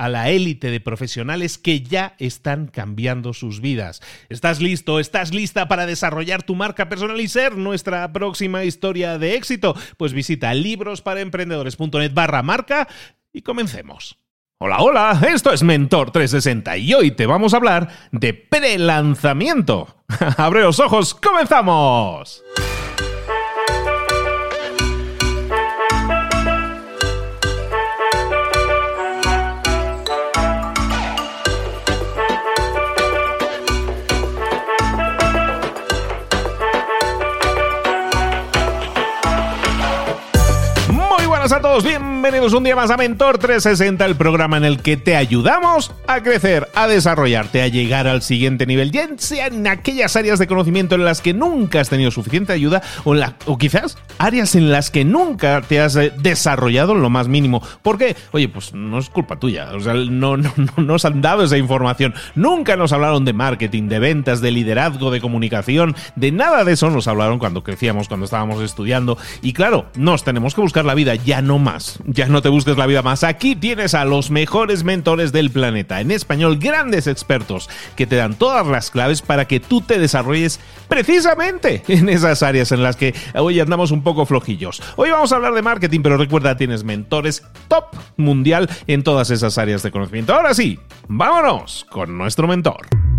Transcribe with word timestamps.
a 0.00 0.08
la 0.08 0.30
élite 0.30 0.70
de 0.70 0.80
profesionales 0.80 1.58
que 1.58 1.82
ya 1.82 2.14
están 2.18 2.68
cambiando 2.68 3.34
sus 3.34 3.60
vidas. 3.60 4.00
¿Estás 4.30 4.58
listo? 4.62 4.98
¿Estás 4.98 5.34
lista 5.34 5.68
para 5.68 5.84
desarrollar 5.84 6.42
tu 6.42 6.54
marca 6.54 6.88
personal 6.88 7.20
y 7.20 7.28
ser 7.28 7.58
nuestra 7.58 8.10
próxima 8.10 8.64
historia 8.64 9.18
de 9.18 9.34
éxito? 9.34 9.76
Pues 9.98 10.14
visita 10.14 10.54
librosparaemprendedores.net 10.54 12.14
barra 12.14 12.42
marca 12.42 12.88
y 13.30 13.42
comencemos. 13.42 14.16
Hola, 14.56 14.78
hola, 14.78 15.20
esto 15.28 15.52
es 15.52 15.62
Mentor 15.62 16.12
360 16.12 16.78
y 16.78 16.94
hoy 16.94 17.10
te 17.10 17.26
vamos 17.26 17.52
a 17.52 17.58
hablar 17.58 17.88
de 18.10 18.32
pre-lanzamiento. 18.32 20.02
Abre 20.38 20.62
los 20.62 20.80
ojos, 20.80 21.14
comenzamos. 21.14 22.42
A 41.40 41.60
todos, 41.60 41.84
bienvenidos 42.22 42.52
un 42.52 42.64
día 42.64 42.76
más 42.76 42.90
a 42.90 42.98
Mentor 42.98 43.38
360, 43.38 44.04
el 44.04 44.14
programa 44.14 44.58
en 44.58 44.64
el 44.66 44.82
que 44.82 44.98
te 44.98 45.16
ayudamos 45.16 45.90
a 46.06 46.22
crecer, 46.22 46.68
a 46.74 46.86
desarrollarte, 46.86 47.62
a 47.62 47.68
llegar 47.68 48.06
al 48.06 48.20
siguiente 48.20 48.66
nivel, 48.66 48.90
ya 48.90 49.08
sea 49.16 49.46
en 49.46 49.66
aquellas 49.66 50.16
áreas 50.16 50.38
de 50.38 50.46
conocimiento 50.46 50.96
en 50.96 51.06
las 51.06 51.22
que 51.22 51.32
nunca 51.32 51.80
has 51.80 51.88
tenido 51.88 52.10
suficiente 52.10 52.52
ayuda 52.52 52.82
o, 53.04 53.14
la, 53.14 53.36
o 53.46 53.56
quizás 53.56 53.96
áreas 54.18 54.54
en 54.54 54.70
las 54.70 54.90
que 54.90 55.02
nunca 55.02 55.62
te 55.62 55.80
has 55.80 55.96
eh, 55.96 56.12
desarrollado 56.18 56.94
lo 56.94 57.08
más 57.08 57.26
mínimo. 57.26 57.62
¿Por 57.80 57.96
qué? 57.96 58.14
Oye, 58.32 58.50
pues 58.50 58.74
no 58.74 58.98
es 58.98 59.08
culpa 59.08 59.38
tuya, 59.38 59.70
o 59.72 59.80
sea, 59.80 59.94
no, 59.94 60.36
no, 60.36 60.52
no 60.56 60.82
nos 60.82 61.06
han 61.06 61.22
dado 61.22 61.42
esa 61.42 61.56
información, 61.56 62.12
nunca 62.34 62.76
nos 62.76 62.92
hablaron 62.92 63.24
de 63.24 63.32
marketing, 63.32 63.88
de 63.88 63.98
ventas, 63.98 64.42
de 64.42 64.50
liderazgo, 64.50 65.10
de 65.10 65.22
comunicación, 65.22 65.96
de 66.16 66.32
nada 66.32 66.64
de 66.64 66.72
eso 66.72 66.90
nos 66.90 67.08
hablaron 67.08 67.38
cuando 67.38 67.62
crecíamos, 67.62 68.08
cuando 68.08 68.24
estábamos 68.24 68.62
estudiando 68.62 69.16
y 69.40 69.54
claro, 69.54 69.86
nos 69.94 70.22
tenemos 70.22 70.54
que 70.54 70.60
buscar 70.60 70.84
la 70.84 70.94
vida 70.94 71.14
ya 71.14 71.40
no 71.40 71.58
más. 71.58 71.98
Ya 72.12 72.26
no 72.26 72.42
te 72.42 72.48
busques 72.48 72.76
la 72.76 72.86
vida 72.86 73.02
más. 73.02 73.22
Aquí 73.22 73.54
tienes 73.54 73.94
a 73.94 74.04
los 74.04 74.32
mejores 74.32 74.82
mentores 74.82 75.30
del 75.30 75.50
planeta. 75.50 76.00
En 76.00 76.10
español, 76.10 76.58
grandes 76.58 77.06
expertos 77.06 77.70
que 77.94 78.04
te 78.04 78.16
dan 78.16 78.34
todas 78.34 78.66
las 78.66 78.90
claves 78.90 79.22
para 79.22 79.46
que 79.46 79.60
tú 79.60 79.80
te 79.80 80.00
desarrolles 80.00 80.58
precisamente 80.88 81.84
en 81.86 82.08
esas 82.08 82.42
áreas 82.42 82.72
en 82.72 82.82
las 82.82 82.96
que 82.96 83.14
hoy 83.36 83.60
andamos 83.60 83.92
un 83.92 84.02
poco 84.02 84.26
flojillos. 84.26 84.82
Hoy 84.96 85.10
vamos 85.10 85.30
a 85.30 85.36
hablar 85.36 85.54
de 85.54 85.62
marketing, 85.62 86.00
pero 86.02 86.16
recuerda, 86.16 86.56
tienes 86.56 86.82
mentores 86.82 87.44
top 87.68 87.84
mundial 88.16 88.68
en 88.88 89.04
todas 89.04 89.30
esas 89.30 89.56
áreas 89.56 89.84
de 89.84 89.92
conocimiento. 89.92 90.34
Ahora 90.34 90.52
sí, 90.52 90.80
vámonos 91.06 91.86
con 91.90 92.18
nuestro 92.18 92.48
mentor. 92.48 93.09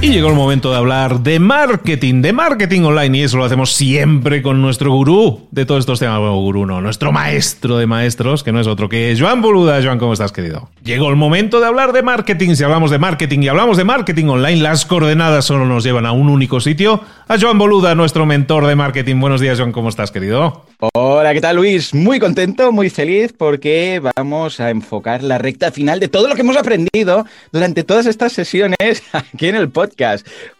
Y 0.00 0.10
llegó 0.12 0.28
el 0.28 0.36
momento 0.36 0.70
de 0.70 0.76
hablar 0.76 1.20
de 1.24 1.40
marketing, 1.40 2.22
de 2.22 2.32
marketing 2.32 2.82
online, 2.82 3.18
y 3.18 3.22
eso 3.22 3.36
lo 3.36 3.44
hacemos 3.44 3.72
siempre 3.72 4.42
con 4.42 4.62
nuestro 4.62 4.92
gurú 4.92 5.48
de 5.50 5.66
todos 5.66 5.80
estos 5.80 5.98
temas. 5.98 6.20
Gurú 6.20 6.66
no, 6.66 6.80
nuestro 6.80 7.10
maestro 7.10 7.78
de 7.78 7.88
maestros, 7.88 8.44
que 8.44 8.52
no 8.52 8.60
es 8.60 8.68
otro 8.68 8.88
que 8.88 9.16
Joan 9.18 9.42
Boluda. 9.42 9.82
Joan, 9.82 9.98
¿cómo 9.98 10.12
estás, 10.12 10.30
querido? 10.30 10.68
Llegó 10.84 11.10
el 11.10 11.16
momento 11.16 11.58
de 11.58 11.66
hablar 11.66 11.92
de 11.92 12.02
marketing. 12.02 12.54
Si 12.54 12.62
hablamos 12.62 12.92
de 12.92 12.98
marketing 13.00 13.40
y 13.40 13.48
hablamos 13.48 13.76
de 13.76 13.82
marketing 13.82 14.26
online, 14.26 14.62
las 14.62 14.86
coordenadas 14.86 15.44
solo 15.44 15.66
nos 15.66 15.82
llevan 15.82 16.06
a 16.06 16.12
un 16.12 16.28
único 16.28 16.60
sitio. 16.60 17.00
A 17.26 17.36
Joan 17.36 17.58
Boluda, 17.58 17.96
nuestro 17.96 18.24
mentor 18.24 18.68
de 18.68 18.76
marketing. 18.76 19.18
Buenos 19.18 19.40
días, 19.40 19.58
Joan, 19.58 19.72
¿cómo 19.72 19.88
estás, 19.88 20.12
querido? 20.12 20.64
Hola, 20.94 21.34
¿qué 21.34 21.40
tal, 21.40 21.56
Luis? 21.56 21.92
Muy 21.92 22.20
contento, 22.20 22.70
muy 22.70 22.88
feliz, 22.88 23.34
porque 23.36 24.00
vamos 24.16 24.60
a 24.60 24.70
enfocar 24.70 25.24
la 25.24 25.36
recta 25.38 25.72
final 25.72 25.98
de 25.98 26.06
todo 26.06 26.28
lo 26.28 26.36
que 26.36 26.42
hemos 26.42 26.56
aprendido 26.56 27.26
durante 27.50 27.82
todas 27.82 28.06
estas 28.06 28.32
sesiones 28.32 29.02
aquí 29.12 29.48
en 29.48 29.56
el 29.56 29.68
podcast 29.70 29.87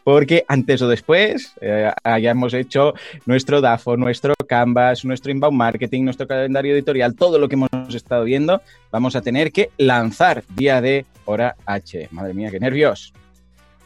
porque 0.05 0.45
antes 0.49 0.83
o 0.83 0.89
después 0.89 1.53
eh, 1.61 1.91
hayamos 2.05 2.55
hecho 2.55 2.95
nuestro 3.27 3.61
DAFO, 3.61 3.97
nuestro 3.97 4.35
Canvas, 4.49 5.05
nuestro 5.05 5.33
inbound 5.33 5.57
marketing, 5.57 6.05
nuestro 6.05 6.27
calendario 6.27 6.75
editorial, 6.75 7.15
todo 7.15 7.39
lo 7.39 7.49
que 7.49 7.55
hemos 7.55 7.71
estado 7.95 8.25
viendo, 8.25 8.63
vamos 8.91 9.17
a 9.17 9.23
tener 9.23 9.53
que 9.53 9.71
lanzar 9.79 10.45
día 10.55 10.81
de 10.81 11.07
hora 11.25 11.57
H. 11.67 12.09
Madre 12.11 12.35
mía, 12.35 12.51
qué 12.51 12.61
nervios. 12.61 13.13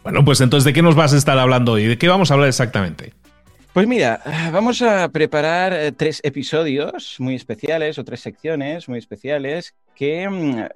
Bueno, 0.02 0.24
pues 0.24 0.40
entonces, 0.40 0.64
¿de 0.64 0.72
qué 0.72 0.82
nos 0.82 0.94
vas 0.94 1.12
a 1.12 1.16
estar 1.16 1.38
hablando 1.38 1.72
hoy? 1.72 1.86
¿De 1.86 1.98
qué 1.98 2.08
vamos 2.08 2.30
a 2.30 2.34
hablar 2.34 2.48
exactamente? 2.48 3.12
Pues 3.72 3.86
mira, 3.86 4.20
vamos 4.52 4.82
a 4.82 5.08
preparar 5.08 5.72
eh, 5.72 5.92
tres 5.92 6.20
episodios 6.24 7.16
muy 7.18 7.34
especiales 7.34 7.98
o 7.98 8.04
tres 8.04 8.20
secciones 8.20 8.86
muy 8.86 8.98
especiales 8.98 9.74
que 9.94 10.28
mm, 10.28 10.66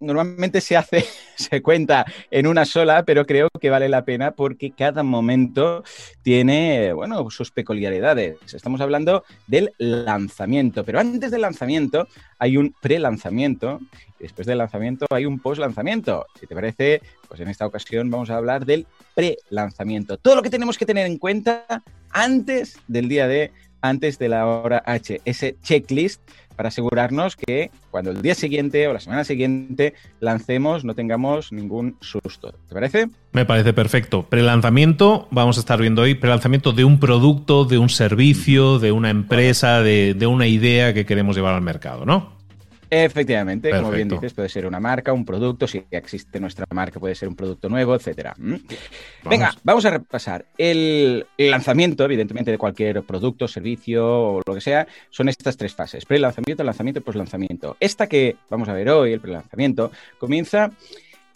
normalmente 0.00 0.60
se 0.60 0.76
hace, 0.76 1.04
se 1.36 1.62
cuenta 1.62 2.04
en 2.30 2.46
una 2.46 2.64
sola, 2.64 3.04
pero 3.04 3.26
creo 3.26 3.48
que 3.60 3.70
vale 3.70 3.88
la 3.88 4.04
pena 4.04 4.32
porque 4.32 4.72
cada 4.72 5.02
momento 5.02 5.84
tiene, 6.22 6.92
bueno, 6.92 7.30
sus 7.30 7.50
peculiaridades. 7.50 8.36
Estamos 8.52 8.80
hablando 8.80 9.24
del 9.46 9.72
lanzamiento, 9.78 10.84
pero 10.84 11.00
antes 11.00 11.30
del 11.30 11.42
lanzamiento 11.42 12.08
hay 12.38 12.56
un 12.56 12.74
pre-lanzamiento 12.80 13.80
después 14.18 14.46
del 14.46 14.58
lanzamiento 14.58 15.06
hay 15.10 15.26
un 15.26 15.38
post-lanzamiento. 15.38 16.26
Si 16.38 16.46
te 16.46 16.54
parece, 16.54 17.02
pues 17.28 17.40
en 17.40 17.48
esta 17.48 17.66
ocasión 17.66 18.10
vamos 18.10 18.30
a 18.30 18.36
hablar 18.36 18.64
del 18.64 18.86
pre-lanzamiento. 19.14 20.18
Todo 20.18 20.36
lo 20.36 20.42
que 20.42 20.50
tenemos 20.50 20.78
que 20.78 20.86
tener 20.86 21.06
en 21.06 21.18
cuenta 21.18 21.82
antes 22.10 22.78
del 22.88 23.08
día 23.08 23.28
de, 23.28 23.52
antes 23.80 24.18
de 24.18 24.28
la 24.28 24.46
hora 24.46 24.82
H, 24.86 25.20
ese 25.24 25.56
checklist 25.62 26.20
para 26.56 26.68
asegurarnos 26.68 27.36
que 27.36 27.70
cuando 27.90 28.10
el 28.10 28.22
día 28.22 28.34
siguiente 28.34 28.88
o 28.88 28.92
la 28.92 29.00
semana 29.00 29.24
siguiente 29.24 29.94
lancemos 30.20 30.84
no 30.84 30.94
tengamos 30.94 31.52
ningún 31.52 31.96
susto. 32.00 32.54
¿Te 32.68 32.74
parece? 32.74 33.08
Me 33.32 33.44
parece 33.44 33.72
perfecto. 33.72 34.26
Prelanzamiento, 34.28 35.28
vamos 35.30 35.56
a 35.58 35.60
estar 35.60 35.80
viendo 35.80 36.02
hoy, 36.02 36.14
prelanzamiento 36.14 36.72
de 36.72 36.84
un 36.84 36.98
producto, 36.98 37.64
de 37.64 37.78
un 37.78 37.88
servicio, 37.88 38.78
de 38.78 38.92
una 38.92 39.10
empresa, 39.10 39.82
de, 39.82 40.14
de 40.14 40.26
una 40.26 40.46
idea 40.46 40.94
que 40.94 41.06
queremos 41.06 41.36
llevar 41.36 41.54
al 41.54 41.62
mercado, 41.62 42.06
¿no? 42.06 42.35
Efectivamente, 42.90 43.70
como 43.70 43.90
bien 43.90 44.08
dices, 44.08 44.32
puede 44.32 44.48
ser 44.48 44.66
una 44.66 44.80
marca, 44.80 45.12
un 45.12 45.24
producto, 45.24 45.66
si 45.66 45.84
existe 45.90 46.38
nuestra 46.40 46.66
marca 46.72 47.00
puede 47.00 47.14
ser 47.14 47.28
un 47.28 47.34
producto 47.34 47.68
nuevo, 47.68 47.94
etcétera. 47.94 48.34
¿Mm? 48.38 48.54
Venga, 49.28 49.54
vamos 49.64 49.84
a 49.84 49.90
repasar. 49.90 50.46
El 50.56 51.26
lanzamiento, 51.36 52.04
evidentemente, 52.04 52.50
de 52.50 52.58
cualquier 52.58 53.02
producto, 53.02 53.48
servicio 53.48 54.06
o 54.06 54.42
lo 54.46 54.54
que 54.54 54.60
sea, 54.60 54.86
son 55.10 55.28
estas 55.28 55.56
tres 55.56 55.74
fases: 55.74 56.04
pre-lanzamiento, 56.04 56.62
lanzamiento 56.62 57.00
y 57.00 57.02
post-lanzamiento. 57.02 57.76
Esta 57.80 58.06
que 58.06 58.36
vamos 58.48 58.68
a 58.68 58.72
ver 58.72 58.88
hoy, 58.90 59.12
el 59.12 59.20
pre-lanzamiento, 59.20 59.90
comienza 60.18 60.70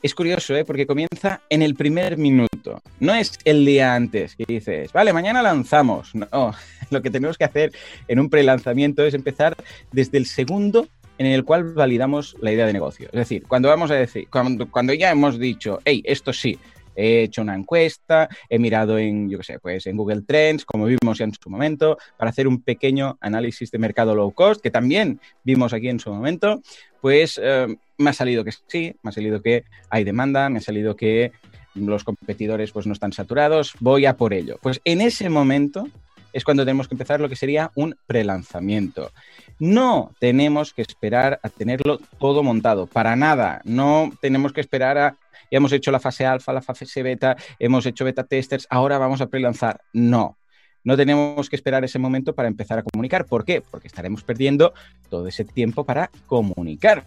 es 0.03 0.15
curioso, 0.15 0.57
¿eh? 0.57 0.65
porque 0.65 0.87
comienza 0.87 1.43
en 1.51 1.61
el 1.61 1.75
primer 1.75 2.17
minuto. 2.17 2.83
No 3.01 3.15
es 3.15 3.39
el 3.45 3.67
día 3.67 3.95
antes 3.95 4.35
que 4.35 4.45
dices, 4.47 4.93
vale, 4.93 5.13
mañana 5.13 5.43
lanzamos. 5.43 6.15
No, 6.15 6.55
lo 6.91 7.03
que 7.03 7.11
tenemos 7.11 7.37
que 7.37 7.45
hacer 7.45 7.73
en 8.09 8.19
un 8.19 8.31
pre-lanzamiento 8.31 9.05
es 9.05 9.15
empezar 9.15 9.57
desde 9.93 10.19
el 10.19 10.27
segundo 10.27 10.89
en 11.21 11.27
el 11.27 11.45
cual 11.45 11.75
validamos 11.75 12.35
la 12.41 12.51
idea 12.51 12.67
de 12.67 12.73
negocio. 12.73 13.09
Es 13.13 13.19
decir, 13.19 13.45
cuando 13.47 13.69
vamos 13.69 13.91
a 13.91 13.95
decir, 13.95 14.27
cuando, 14.31 14.71
cuando 14.71 14.95
ya 14.95 15.11
hemos 15.11 15.39
dicho, 15.39 15.79
hey, 15.85 16.03
esto 16.07 16.33
sí, 16.33 16.59
he 16.97 17.25
hecho 17.25 17.43
una 17.43 17.55
encuesta, 17.55 18.27
he 18.49 18.59
mirado 18.59 18.97
en, 18.97 19.29
yo 19.29 19.37
qué 19.37 19.45
sé, 19.45 19.59
pues 19.59 19.87
en 19.87 19.99
Google 19.99 20.23
Trends, 20.23 20.65
como 20.65 20.87
vimos 20.87 21.19
ya 21.19 21.25
en 21.27 21.35
su 21.35 21.51
momento, 21.51 21.99
para 22.17 22.31
hacer 22.31 22.49
un 22.49 22.63
pequeño 22.63 23.19
análisis 23.21 23.71
de 23.71 23.79
mercado 23.79 24.15
low 24.15 24.31
cost, 24.33 24.63
que 24.63 24.71
también 24.71 25.21
vimos 25.45 25.75
aquí 25.75 25.91
en 25.91 26.01
su 26.01 26.11
momento, 26.11 26.63
pues 27.03 27.39
eh, 27.43 27.67
me 27.99 28.11
ha 28.11 28.15
salido 28.15 28.43
que 28.43 28.53
sí, 28.53 28.97
me 29.03 29.11
ha 29.11 29.13
salido 29.13 29.43
que 29.43 29.65
hay 29.91 30.05
demanda, 30.05 30.49
me 30.49 30.61
ha 30.61 30.63
salido 30.63 30.97
que 30.97 31.33
los 31.75 32.03
competidores 32.03 32.73
pues 32.73 32.87
no 32.87 32.95
están 32.95 33.13
saturados, 33.13 33.75
voy 33.79 34.07
a 34.07 34.17
por 34.17 34.33
ello. 34.33 34.59
Pues 34.63 34.81
en 34.87 35.03
ese 35.03 35.29
momento 35.29 35.87
es 36.33 36.45
cuando 36.45 36.65
tenemos 36.65 36.89
que 36.89 36.95
empezar 36.95 37.21
lo 37.21 37.29
que 37.29 37.37
sería 37.37 37.71
un 37.75 37.95
prelanzamiento. 38.07 39.11
No 39.61 40.15
tenemos 40.19 40.73
que 40.73 40.81
esperar 40.81 41.39
a 41.43 41.51
tenerlo 41.51 41.99
todo 42.19 42.43
montado, 42.43 42.87
para 42.87 43.15
nada. 43.15 43.61
No 43.65 44.11
tenemos 44.23 44.55
que 44.55 44.63
esperar 44.63 44.97
a, 44.97 45.17
hemos 45.51 45.71
hecho 45.73 45.91
la 45.91 46.01
fase 46.01 46.25
alfa, 46.25 46.55
la 46.55 46.63
fase 46.63 47.03
beta, 47.03 47.37
hemos 47.59 47.85
hecho 47.85 48.07
beta 48.07 48.25
testers, 48.25 48.67
ahora 48.71 48.97
vamos 48.97 49.21
a 49.21 49.27
prelanzar. 49.27 49.83
No. 49.93 50.39
No 50.83 50.97
tenemos 50.97 51.51
que 51.51 51.57
esperar 51.57 51.85
ese 51.85 51.99
momento 51.99 52.35
para 52.35 52.49
empezar 52.49 52.79
a 52.79 52.83
comunicar. 52.83 53.27
¿Por 53.27 53.45
qué? 53.45 53.61
Porque 53.61 53.87
estaremos 53.87 54.25
perdiendo 54.25 54.73
todo 55.11 55.29
ese 55.29 55.45
tiempo 55.45 55.85
para 55.85 56.11
comunicar. 56.27 57.05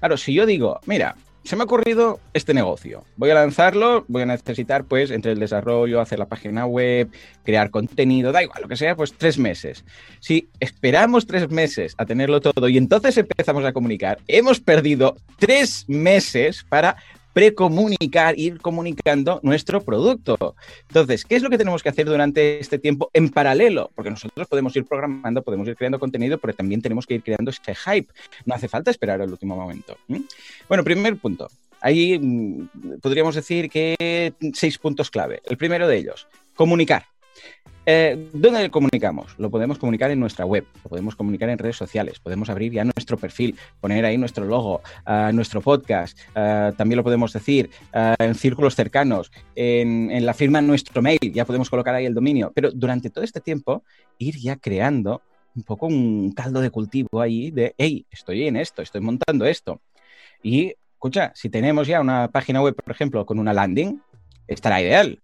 Claro, 0.00 0.16
si 0.16 0.34
yo 0.34 0.44
digo, 0.44 0.80
mira, 0.86 1.14
se 1.46 1.56
me 1.56 1.62
ha 1.62 1.64
ocurrido 1.64 2.20
este 2.34 2.54
negocio. 2.54 3.04
Voy 3.16 3.30
a 3.30 3.34
lanzarlo, 3.34 4.04
voy 4.08 4.22
a 4.22 4.26
necesitar, 4.26 4.84
pues, 4.84 5.10
entre 5.10 5.32
el 5.32 5.38
desarrollo, 5.38 6.00
hacer 6.00 6.18
la 6.18 6.26
página 6.26 6.66
web, 6.66 7.08
crear 7.44 7.70
contenido, 7.70 8.32
da 8.32 8.42
igual, 8.42 8.62
lo 8.62 8.68
que 8.68 8.76
sea, 8.76 8.96
pues 8.96 9.12
tres 9.12 9.38
meses. 9.38 9.84
Si 10.20 10.48
esperamos 10.60 11.26
tres 11.26 11.50
meses 11.50 11.94
a 11.98 12.06
tenerlo 12.06 12.40
todo 12.40 12.68
y 12.68 12.76
entonces 12.76 13.16
empezamos 13.16 13.64
a 13.64 13.72
comunicar, 13.72 14.18
hemos 14.26 14.60
perdido 14.60 15.16
tres 15.38 15.84
meses 15.88 16.64
para 16.68 16.96
precomunicar, 17.36 18.38
ir 18.38 18.58
comunicando 18.62 19.40
nuestro 19.42 19.82
producto. 19.82 20.56
Entonces, 20.88 21.22
¿qué 21.22 21.36
es 21.36 21.42
lo 21.42 21.50
que 21.50 21.58
tenemos 21.58 21.82
que 21.82 21.90
hacer 21.90 22.06
durante 22.06 22.58
este 22.60 22.78
tiempo 22.78 23.10
en 23.12 23.28
paralelo? 23.28 23.90
Porque 23.94 24.08
nosotros 24.08 24.48
podemos 24.48 24.74
ir 24.74 24.86
programando, 24.86 25.42
podemos 25.42 25.68
ir 25.68 25.76
creando 25.76 25.98
contenido, 25.98 26.38
pero 26.38 26.54
también 26.54 26.80
tenemos 26.80 27.06
que 27.06 27.16
ir 27.16 27.22
creando 27.22 27.50
este 27.50 27.74
hype. 27.74 28.10
No 28.46 28.54
hace 28.54 28.68
falta 28.68 28.90
esperar 28.90 29.20
al 29.20 29.30
último 29.30 29.54
momento. 29.54 29.98
Bueno, 30.66 30.82
primer 30.82 31.18
punto. 31.18 31.50
Ahí 31.82 32.18
mm, 32.18 33.00
podríamos 33.02 33.34
decir 33.34 33.68
que 33.68 34.32
seis 34.54 34.78
puntos 34.78 35.10
clave. 35.10 35.42
El 35.44 35.58
primero 35.58 35.86
de 35.86 35.98
ellos, 35.98 36.26
comunicar. 36.54 37.04
Eh, 37.88 38.30
¿Dónde 38.32 38.68
comunicamos? 38.68 39.38
Lo 39.38 39.48
podemos 39.48 39.78
comunicar 39.78 40.10
en 40.10 40.18
nuestra 40.18 40.44
web, 40.44 40.66
lo 40.82 40.90
podemos 40.90 41.14
comunicar 41.14 41.48
en 41.50 41.58
redes 41.58 41.76
sociales, 41.76 42.18
podemos 42.18 42.50
abrir 42.50 42.72
ya 42.72 42.82
nuestro 42.82 43.16
perfil, 43.16 43.56
poner 43.80 44.04
ahí 44.04 44.18
nuestro 44.18 44.44
logo, 44.44 44.82
uh, 45.06 45.32
nuestro 45.32 45.60
podcast, 45.60 46.18
uh, 46.30 46.72
también 46.76 46.96
lo 46.96 47.04
podemos 47.04 47.32
decir 47.32 47.70
en 47.92 48.34
círculos 48.34 48.74
cercanos, 48.74 49.30
en, 49.54 50.10
en 50.10 50.26
la 50.26 50.34
firma 50.34 50.58
en 50.58 50.66
nuestro 50.66 51.00
mail, 51.00 51.20
ya 51.32 51.44
podemos 51.44 51.70
colocar 51.70 51.94
ahí 51.94 52.06
el 52.06 52.14
dominio, 52.14 52.50
pero 52.52 52.72
durante 52.72 53.08
todo 53.08 53.22
este 53.22 53.40
tiempo 53.40 53.84
ir 54.18 54.36
ya 54.36 54.56
creando 54.56 55.22
un 55.54 55.62
poco 55.62 55.86
un 55.86 56.32
caldo 56.32 56.60
de 56.60 56.70
cultivo 56.70 57.20
ahí 57.20 57.52
de, 57.52 57.72
hey, 57.78 58.04
estoy 58.10 58.48
en 58.48 58.56
esto, 58.56 58.82
estoy 58.82 59.00
montando 59.00 59.46
esto. 59.46 59.80
Y, 60.42 60.74
escucha, 60.92 61.30
si 61.36 61.48
tenemos 61.48 61.86
ya 61.86 62.00
una 62.00 62.28
página 62.32 62.60
web, 62.60 62.74
por 62.74 62.90
ejemplo, 62.90 63.24
con 63.24 63.38
una 63.38 63.54
landing, 63.54 64.00
estará 64.48 64.82
ideal. 64.82 65.22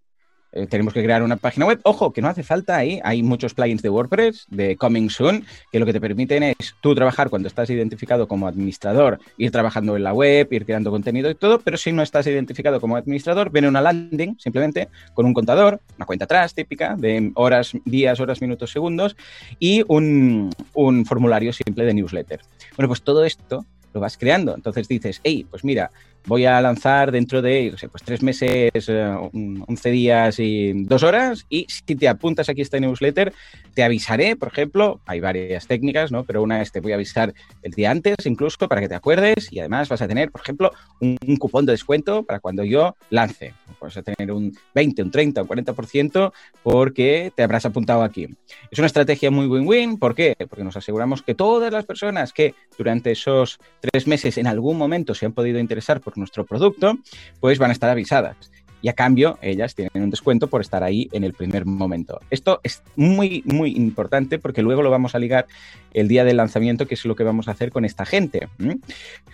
Eh, 0.53 0.67
tenemos 0.67 0.93
que 0.93 1.03
crear 1.03 1.23
una 1.23 1.37
página 1.37 1.67
web. 1.67 1.81
Ojo, 1.83 2.13
que 2.13 2.21
no 2.21 2.29
hace 2.29 2.43
falta 2.43 2.77
ahí. 2.77 3.01
Hay 3.05 3.23
muchos 3.23 3.55
plugins 3.55 3.83
de 3.83 3.89
WordPress, 3.89 4.47
de 4.51 4.77
Coming 4.77 5.09
Soon, 5.09 5.45
que 5.71 5.79
lo 5.79 5.87
que 5.87 5.93
te 5.93 6.01
permiten 6.01 6.43
es 6.43 6.75
tú 6.81 6.95
trabajar 6.95 7.31
cuando 7.31 7.49
estás 7.49 7.71
identificado 7.71 8.29
como 8.29 8.47
administrador, 8.47 9.19
ir 9.39 9.51
trabajando 9.51 9.97
en 9.97 10.05
la 10.05 10.13
web, 10.13 10.49
ir 10.51 10.65
creando 10.65 10.91
contenido 10.91 11.31
y 11.31 11.35
todo, 11.35 11.61
pero 11.61 11.77
si 11.77 11.93
no 11.93 12.03
estás 12.03 12.27
identificado 12.27 12.81
como 12.81 12.97
administrador, 12.97 13.51
viene 13.51 13.69
una 13.69 13.81
landing 13.81 14.37
simplemente 14.39 14.89
con 15.15 15.27
un 15.27 15.35
contador, 15.35 15.81
una 15.97 16.07
cuenta 16.07 16.27
atrás 16.27 16.55
típica 16.55 16.97
de 16.97 17.33
horas, 17.35 17.73
días, 17.85 18.21
horas, 18.21 18.41
minutos, 18.41 18.71
segundos 18.71 19.17
y 19.59 19.83
un, 19.89 20.51
un 20.75 21.07
formulario 21.07 21.53
simple 21.53 21.85
de 21.85 21.95
newsletter. 21.95 22.41
Bueno, 22.77 22.89
pues 22.89 23.03
todo 23.03 23.25
esto 23.25 23.65
lo 23.95 24.01
vas 24.01 24.17
creando. 24.17 24.55
Entonces 24.55 24.89
dices, 24.89 25.21
hey, 25.23 25.47
pues 25.49 25.65
mira, 25.65 25.91
voy 26.27 26.47
a 26.47 26.61
lanzar 26.61 27.11
dentro 27.13 27.43
de, 27.43 27.75
pues 27.91 28.03
tres 28.03 28.23
meses, 28.23 28.71
11 28.75 29.89
eh, 29.89 29.93
días 29.93 30.39
y 30.39 30.73
dos 30.85 31.03
horas. 31.03 31.47
Y 31.49 31.67
si 31.69 31.97
te 31.97 32.09
apuntas 32.09 32.49
aquí 32.49 32.61
a 32.61 32.65
esta 32.65 32.79
newsletter, 32.79 33.33
te 33.75 33.83
avisaré, 33.83 34.37
por 34.37 34.49
ejemplo, 34.49 35.01
hay 35.07 35.21
varias 35.21 35.67
técnicas, 35.67 36.13
¿no? 36.13 36.25
Pero 36.25 36.43
una 36.43 36.63
es 36.63 36.73
te 36.73 36.81
voy 36.81 36.93
a 36.93 36.97
avisar 36.97 37.35
el 37.63 37.73
día 37.73 37.91
antes, 37.91 38.17
incluso 38.25 38.69
para 38.69 38.81
que 38.81 38.89
te 38.89 38.95
acuerdes. 38.95 39.53
Y 39.53 39.61
además 39.61 39.89
vas 39.89 40.03
a 40.03 40.09
tener, 40.09 40.31
por 40.31 40.43
ejemplo, 40.43 40.73
un, 41.01 41.17
un 41.27 41.37
cupón 41.37 41.67
de 41.67 41.73
descuento 41.73 42.23
para 42.23 42.41
cuando 42.41 42.65
yo 42.65 42.97
lance. 43.11 43.55
Vas 43.81 43.97
a 43.97 44.03
tener 44.03 44.31
un 44.33 44.57
20, 44.75 45.03
un 45.03 45.11
30, 45.11 45.43
un 45.43 45.49
40% 45.49 46.33
porque 46.63 47.33
te 47.35 47.43
habrás 47.43 47.67
apuntado 47.67 48.03
aquí. 48.03 48.29
Es 48.71 48.79
una 48.79 48.87
estrategia 48.87 49.31
muy 49.31 49.47
win-win. 49.47 49.99
¿Por 49.99 50.15
qué? 50.15 50.37
Porque 50.49 50.65
nos 50.65 50.77
aseguramos 50.77 51.23
que 51.23 51.35
todas 51.35 51.73
las 51.73 51.85
personas 51.85 52.33
que 52.33 52.55
durante 52.79 53.11
esos 53.13 53.59
tres 53.81 54.07
meses 54.07 54.39
en 54.39 54.47
algún 54.47 54.79
momento 54.79 55.15
se 55.15 55.27
han 55.27 55.33
podido 55.33 55.59
interesar 55.59 56.01
por 56.01 56.12
nuestro 56.17 56.45
producto, 56.45 56.99
pues 57.41 57.59
van 57.59 57.71
a 57.71 57.73
estar 57.73 57.91
avisadas. 57.91 58.37
Y 58.83 58.89
a 58.89 58.95
cambio, 58.95 59.39
ellas 59.43 59.77
tienen 59.77 60.03
un 60.03 60.11
descuento 60.11 60.49
por 60.49 60.61
estar 60.61 60.83
ahí 60.83 61.09
en 61.13 61.23
el 61.23 61.35
primer 61.35 61.65
momento. 61.65 62.19
Esto 62.31 62.61
es 62.65 62.83
muy, 62.97 63.43
muy 63.47 63.71
importante 63.77 64.41
porque 64.41 64.61
luego 64.61 64.83
lo 64.83 64.91
vamos 64.91 65.15
a 65.15 65.21
ligar 65.21 65.47
el 65.95 66.09
día 66.09 66.25
del 66.25 66.39
lanzamiento, 66.39 66.87
que 66.89 66.95
es 66.95 67.05
lo 67.05 67.15
que 67.15 67.23
vamos 67.23 67.47
a 67.47 67.53
hacer 67.53 67.71
con 67.71 67.85
esta 67.85 68.05
gente. 68.05 68.49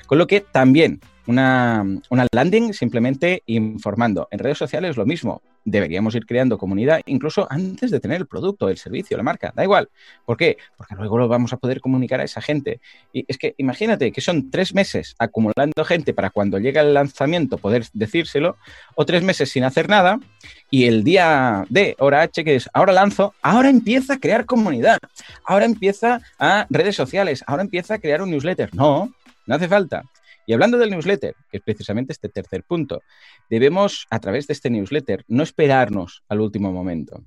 Con 0.06 0.18
lo 0.18 0.26
que 0.26 0.42
también 0.42 1.00
una, 1.28 1.84
una, 2.08 2.26
landing 2.32 2.72
simplemente 2.72 3.42
informando. 3.46 4.28
En 4.30 4.38
redes 4.38 4.58
sociales 4.58 4.96
lo 4.96 5.06
mismo. 5.06 5.42
Deberíamos 5.64 6.14
ir 6.14 6.24
creando 6.24 6.56
comunidad 6.56 7.02
incluso 7.04 7.46
antes 7.50 7.90
de 7.90 8.00
tener 8.00 8.16
el 8.16 8.26
producto, 8.26 8.70
el 8.70 8.78
servicio, 8.78 9.16
la 9.16 9.22
marca. 9.22 9.52
Da 9.54 9.62
igual. 9.62 9.90
¿Por 10.24 10.38
qué? 10.38 10.56
Porque 10.76 10.94
luego 10.94 11.18
lo 11.18 11.28
vamos 11.28 11.52
a 11.52 11.58
poder 11.58 11.80
comunicar 11.80 12.20
a 12.20 12.24
esa 12.24 12.40
gente. 12.40 12.80
Y 13.12 13.26
es 13.28 13.36
que 13.36 13.54
imagínate 13.58 14.10
que 14.10 14.22
son 14.22 14.50
tres 14.50 14.74
meses 14.74 15.14
acumulando 15.18 15.84
gente 15.84 16.14
para 16.14 16.30
cuando 16.30 16.58
llega 16.58 16.80
el 16.80 16.94
lanzamiento 16.94 17.58
poder 17.58 17.84
decírselo, 17.92 18.56
o 18.94 19.04
tres 19.04 19.22
meses 19.22 19.50
sin 19.50 19.64
hacer 19.64 19.88
nada, 19.88 20.18
y 20.70 20.84
el 20.84 21.04
día 21.04 21.66
de 21.68 21.94
hora 21.98 22.22
H, 22.22 22.42
que 22.44 22.56
es 22.56 22.70
ahora 22.72 22.92
lanzo, 22.92 23.34
ahora 23.42 23.68
empieza 23.68 24.14
a 24.14 24.18
crear 24.18 24.46
comunidad, 24.46 24.98
ahora 25.44 25.66
empieza 25.66 26.20
a 26.38 26.66
redes 26.70 26.96
sociales, 26.96 27.44
ahora 27.46 27.62
empieza 27.62 27.94
a 27.94 27.98
crear 27.98 28.22
un 28.22 28.30
newsletter. 28.30 28.74
No, 28.74 29.12
no 29.46 29.54
hace 29.54 29.68
falta. 29.68 30.04
Y 30.48 30.54
hablando 30.54 30.78
del 30.78 30.88
newsletter, 30.88 31.34
que 31.50 31.58
es 31.58 31.62
precisamente 31.62 32.14
este 32.14 32.30
tercer 32.30 32.64
punto, 32.64 33.02
debemos, 33.50 34.06
a 34.08 34.18
través 34.18 34.46
de 34.46 34.54
este 34.54 34.70
newsletter, 34.70 35.22
no 35.28 35.42
esperarnos 35.42 36.24
al 36.26 36.40
último 36.40 36.72
momento. 36.72 37.22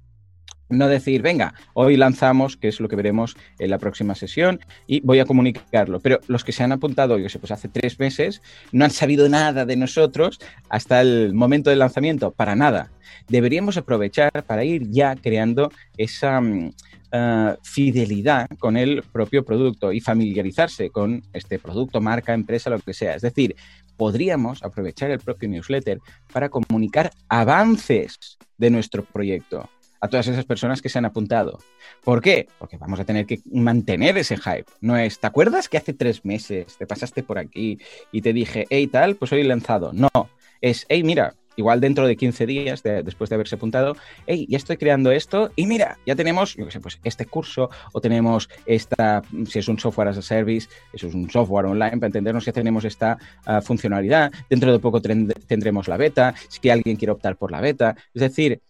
No 0.69 0.87
decir, 0.87 1.21
venga, 1.21 1.53
hoy 1.75 1.97
lanzamos, 1.97 2.57
que 2.57 2.67
es 2.67 2.79
lo 2.79 2.87
que 2.87 2.95
veremos 2.95 3.37
en 3.59 3.69
la 3.69 3.77
próxima 3.77 4.15
sesión, 4.15 4.59
y 4.87 5.01
voy 5.01 5.19
a 5.19 5.25
comunicarlo. 5.25 5.99
Pero 5.99 6.19
los 6.25 6.43
que 6.43 6.51
se 6.51 6.63
han 6.63 6.71
apuntado, 6.71 7.19
yo 7.19 7.29
sé, 7.29 7.37
pues 7.37 7.51
hace 7.51 7.67
tres 7.67 7.99
meses, 7.99 8.41
no 8.71 8.85
han 8.85 8.91
sabido 8.91 9.29
nada 9.29 9.67
de 9.67 9.75
nosotros 9.75 10.39
hasta 10.67 10.99
el 11.01 11.35
momento 11.35 11.69
del 11.69 11.77
lanzamiento, 11.77 12.31
para 12.31 12.55
nada. 12.55 12.89
Deberíamos 13.27 13.77
aprovechar 13.77 14.31
para 14.47 14.63
ir 14.63 14.89
ya 14.89 15.15
creando 15.15 15.71
esa, 15.95 16.41
mm, 16.41 16.71
uh, 17.13 17.55
fidelidad 17.63 18.47
con 18.59 18.77
el 18.77 19.03
propio 19.11 19.43
producto 19.43 19.91
y 19.91 19.99
familiarizarse 19.99 20.89
con 20.89 21.23
este 21.33 21.59
producto, 21.59 22.01
marca, 22.01 22.33
empresa, 22.33 22.69
lo 22.69 22.79
que 22.79 22.93
sea. 22.93 23.15
Es 23.15 23.21
decir, 23.21 23.55
podríamos 23.97 24.63
aprovechar 24.63 25.11
el 25.11 25.19
propio 25.19 25.49
newsletter 25.49 25.99
para 26.33 26.49
comunicar 26.49 27.11
avances 27.29 28.37
de 28.57 28.69
nuestro 28.69 29.03
proyecto 29.03 29.69
a 30.01 30.07
todas 30.07 30.27
esas 30.27 30.45
personas 30.45 30.81
que 30.81 30.89
se 30.89 30.97
han 30.97 31.05
apuntado. 31.05 31.59
¿Por 32.03 32.21
qué? 32.21 32.47
Porque 32.57 32.77
vamos 32.77 32.99
a 32.99 33.05
tener 33.05 33.27
que 33.27 33.39
mantener 33.51 34.17
ese 34.17 34.35
hype. 34.35 34.65
No 34.81 34.97
es, 34.97 35.19
¿te 35.19 35.27
acuerdas 35.27 35.69
que 35.69 35.77
hace 35.77 35.93
tres 35.93 36.25
meses 36.25 36.75
te 36.77 36.87
pasaste 36.87 37.21
por 37.21 37.37
aquí 37.37 37.77
y 38.11 38.21
te 38.21 38.33
dije, 38.33 38.65
hey 38.69 38.87
tal, 38.87 39.15
pues 39.15 39.31
hoy 39.31 39.41
he 39.41 39.43
lanzado? 39.43 39.93
No, 39.93 40.09
es, 40.59 40.85
hey 40.89 41.03
mira, 41.03 41.35
igual 41.61 41.79
dentro 41.79 42.05
de 42.07 42.15
15 42.15 42.45
días 42.45 42.83
después 42.83 43.29
de 43.29 43.35
haberse 43.35 43.55
apuntado, 43.55 43.95
hey, 44.27 44.45
ya 44.49 44.57
estoy 44.57 44.77
creando 44.77 45.11
esto 45.11 45.51
y 45.55 45.65
mira, 45.67 45.97
ya 46.05 46.15
tenemos, 46.15 46.55
pues 46.55 46.99
este 47.03 47.25
curso 47.25 47.69
o 47.93 48.01
tenemos 48.01 48.49
esta, 48.65 49.21
si 49.47 49.59
es 49.59 49.67
un 49.67 49.79
software 49.79 50.09
as 50.09 50.17
a 50.17 50.21
service, 50.21 50.67
eso 50.93 51.07
es 51.07 51.13
un 51.13 51.29
software 51.29 51.65
online, 51.65 51.97
para 51.97 52.07
entendernos 52.07 52.45
que 52.45 52.51
tenemos 52.51 52.83
esta 52.83 53.17
ah, 53.45 53.61
funcionalidad, 53.61 54.31
dentro 54.49 54.71
de 54.71 54.79
poco 54.79 55.01
tendremos 55.01 55.87
la 55.87 55.97
beta, 55.97 56.33
si 56.49 56.69
alguien 56.69 56.97
quiere 56.97 57.11
optar 57.11 57.37
por 57.37 57.51
la 57.51 57.61
beta, 57.61 57.95
es 58.13 58.21
decir, 58.21 58.61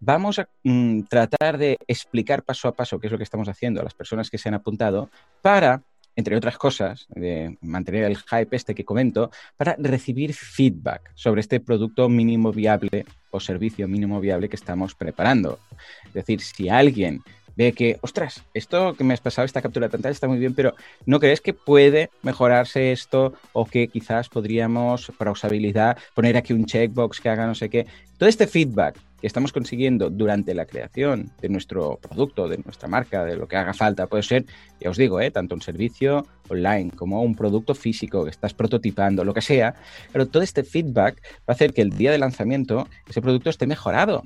vamos 0.00 0.38
a 0.38 0.48
mm, 0.64 1.02
tratar 1.02 1.58
de 1.58 1.78
explicar 1.86 2.42
paso 2.42 2.68
a 2.68 2.74
paso 2.74 2.98
qué 2.98 3.06
es 3.06 3.12
lo 3.12 3.18
que 3.18 3.24
estamos 3.24 3.48
haciendo 3.48 3.80
a 3.80 3.84
las 3.84 3.94
personas 3.94 4.30
que 4.30 4.38
se 4.38 4.48
han 4.48 4.54
apuntado 4.54 5.10
para 5.42 5.82
entre 6.16 6.36
otras 6.36 6.58
cosas, 6.58 7.06
de 7.08 7.56
mantener 7.60 8.04
el 8.04 8.16
hype 8.16 8.56
este 8.56 8.74
que 8.74 8.84
comento, 8.84 9.30
para 9.56 9.76
recibir 9.78 10.34
feedback 10.34 11.10
sobre 11.14 11.40
este 11.40 11.60
producto 11.60 12.08
mínimo 12.08 12.52
viable 12.52 13.04
o 13.30 13.40
servicio 13.40 13.86
mínimo 13.88 14.20
viable 14.20 14.48
que 14.48 14.56
estamos 14.56 14.94
preparando. 14.94 15.58
Es 16.06 16.14
decir, 16.14 16.40
si 16.40 16.68
alguien 16.68 17.22
ve 17.56 17.72
que, 17.72 17.98
ostras, 18.00 18.42
esto 18.54 18.94
que 18.94 19.04
me 19.04 19.14
has 19.14 19.20
pasado, 19.20 19.44
esta 19.44 19.62
captura 19.62 19.86
de 19.86 19.90
pantalla 19.90 20.12
está 20.12 20.28
muy 20.28 20.38
bien, 20.38 20.54
pero 20.54 20.74
¿no 21.06 21.20
crees 21.20 21.40
que 21.40 21.52
puede 21.52 22.10
mejorarse 22.22 22.92
esto 22.92 23.34
o 23.52 23.64
que 23.66 23.88
quizás 23.88 24.28
podríamos, 24.28 25.12
para 25.18 25.30
usabilidad, 25.30 25.98
poner 26.14 26.36
aquí 26.36 26.52
un 26.52 26.64
checkbox 26.64 27.20
que 27.20 27.28
haga 27.28 27.46
no 27.46 27.54
sé 27.54 27.68
qué? 27.68 27.86
Todo 28.18 28.28
este 28.28 28.46
feedback 28.46 28.96
que 29.20 29.26
estamos 29.26 29.52
consiguiendo 29.52 30.10
durante 30.10 30.54
la 30.54 30.66
creación 30.66 31.30
de 31.40 31.48
nuestro 31.48 31.98
producto, 31.98 32.48
de 32.48 32.58
nuestra 32.58 32.88
marca, 32.88 33.24
de 33.24 33.36
lo 33.36 33.46
que 33.46 33.56
haga 33.56 33.74
falta, 33.74 34.06
puede 34.06 34.22
ser, 34.22 34.46
ya 34.80 34.90
os 34.90 34.96
digo, 34.96 35.20
¿eh? 35.20 35.30
tanto 35.30 35.54
un 35.54 35.62
servicio 35.62 36.26
online 36.48 36.90
como 36.90 37.22
un 37.22 37.34
producto 37.34 37.74
físico 37.74 38.24
que 38.24 38.30
estás 38.30 38.54
prototipando, 38.54 39.24
lo 39.24 39.34
que 39.34 39.42
sea, 39.42 39.74
pero 40.12 40.26
todo 40.26 40.42
este 40.42 40.64
feedback 40.64 41.22
va 41.40 41.48
a 41.48 41.52
hacer 41.52 41.72
que 41.72 41.82
el 41.82 41.90
día 41.90 42.10
de 42.10 42.18
lanzamiento 42.18 42.88
ese 43.08 43.20
producto 43.20 43.50
esté 43.50 43.66
mejorado. 43.66 44.22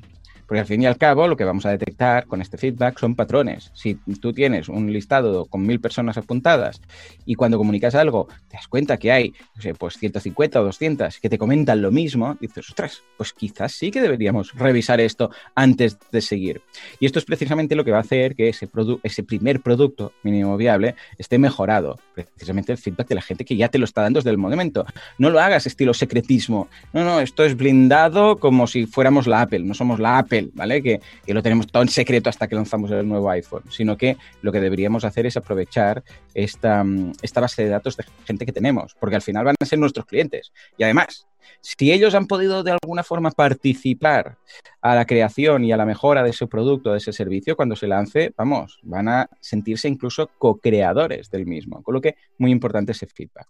Porque 0.46 0.60
al 0.60 0.66
fin 0.66 0.82
y 0.82 0.86
al 0.86 0.96
cabo 0.96 1.26
lo 1.28 1.36
que 1.36 1.44
vamos 1.44 1.66
a 1.66 1.70
detectar 1.70 2.26
con 2.26 2.40
este 2.40 2.58
feedback 2.58 2.98
son 2.98 3.14
patrones. 3.14 3.70
Si 3.74 3.94
tú 4.20 4.32
tienes 4.32 4.68
un 4.68 4.92
listado 4.92 5.46
con 5.46 5.66
mil 5.66 5.80
personas 5.80 6.18
apuntadas 6.18 6.80
y 7.24 7.34
cuando 7.34 7.58
comunicas 7.58 7.94
algo 7.94 8.28
te 8.48 8.56
das 8.56 8.68
cuenta 8.68 8.96
que 8.96 9.12
hay 9.12 9.34
pues 9.78 9.98
150 9.98 10.60
o 10.60 10.64
200 10.64 11.18
que 11.20 11.28
te 11.28 11.38
comentan 11.38 11.80
lo 11.80 11.90
mismo, 11.90 12.36
dices, 12.40 12.68
ostras, 12.68 13.02
pues 13.16 13.32
quizás 13.32 13.72
sí 13.72 13.90
que 13.90 14.00
deberíamos 14.00 14.52
revisar 14.54 15.00
esto 15.00 15.30
antes 15.54 15.98
de 16.10 16.20
seguir. 16.20 16.62
Y 17.00 17.06
esto 17.06 17.18
es 17.18 17.24
precisamente 17.24 17.74
lo 17.74 17.84
que 17.84 17.90
va 17.90 17.98
a 17.98 18.02
hacer 18.02 18.34
que 18.34 18.48
ese, 18.48 18.68
ese 19.02 19.22
primer 19.22 19.60
producto 19.60 20.12
mínimo 20.22 20.56
viable 20.56 20.94
esté 21.18 21.38
mejorado. 21.38 21.98
Precisamente 22.14 22.72
el 22.72 22.78
feedback 22.78 23.08
de 23.08 23.14
la 23.14 23.22
gente 23.22 23.44
que 23.44 23.56
ya 23.56 23.68
te 23.68 23.78
lo 23.78 23.84
está 23.84 24.02
dando 24.02 24.18
desde 24.18 24.30
el 24.30 24.38
momento. 24.38 24.84
No 25.18 25.30
lo 25.30 25.40
hagas 25.40 25.66
estilo 25.66 25.94
secretismo. 25.94 26.68
No, 26.92 27.04
no, 27.04 27.20
esto 27.20 27.44
es 27.44 27.56
blindado 27.56 28.36
como 28.36 28.66
si 28.66 28.86
fuéramos 28.86 29.26
la 29.26 29.42
Apple. 29.42 29.60
No 29.60 29.74
somos 29.74 30.00
la 30.00 30.18
Apple 30.18 30.33
Que, 30.34 31.00
lo 31.26 31.42
tenemos 31.42 31.66
todo 31.66 31.82
en 31.82 31.88
secreto 31.88 32.30
hasta 32.30 32.48
que 32.48 32.54
lanzamos 32.54 32.90
el 32.90 33.06
nuevo 33.06 33.30
iPhone, 33.30 33.62
sino 33.70 33.96
que 33.96 34.16
lo 34.42 34.52
que 34.52 34.60
deberíamos 34.60 35.04
hacer 35.04 35.26
es 35.26 35.36
aprovechar 35.36 36.02
esta, 36.34 36.84
esta 37.22 37.40
base 37.40 37.64
de 37.64 37.70
datos 37.70 37.96
de 37.96 38.04
gente 38.24 38.46
que 38.46 38.52
tenemos, 38.52 38.94
porque 38.98 39.16
al 39.16 39.22
final 39.22 39.44
van 39.44 39.56
a 39.58 39.64
ser 39.64 39.78
nuestros 39.78 40.06
clientes. 40.06 40.52
Y 40.76 40.84
además, 40.84 41.26
si 41.60 41.92
ellos 41.92 42.14
han 42.14 42.26
podido 42.26 42.62
de 42.62 42.72
alguna 42.72 43.02
forma 43.02 43.30
participar 43.30 44.36
a 44.80 44.94
la 44.94 45.06
creación 45.06 45.64
y 45.64 45.72
a 45.72 45.76
la 45.76 45.86
mejora 45.86 46.22
de 46.22 46.30
ese 46.30 46.46
producto, 46.46 46.92
de 46.92 46.98
ese 46.98 47.12
servicio, 47.12 47.56
cuando 47.56 47.76
se 47.76 47.86
lance, 47.86 48.32
vamos, 48.36 48.78
van 48.82 49.08
a 49.08 49.30
sentirse 49.40 49.88
incluso 49.88 50.30
co-creadores 50.38 51.30
del 51.30 51.46
mismo. 51.46 51.82
Con 51.82 51.94
lo 51.94 52.00
que 52.00 52.16
muy 52.38 52.50
importante 52.50 52.92
ese 52.92 53.06
feedback. 53.06 53.48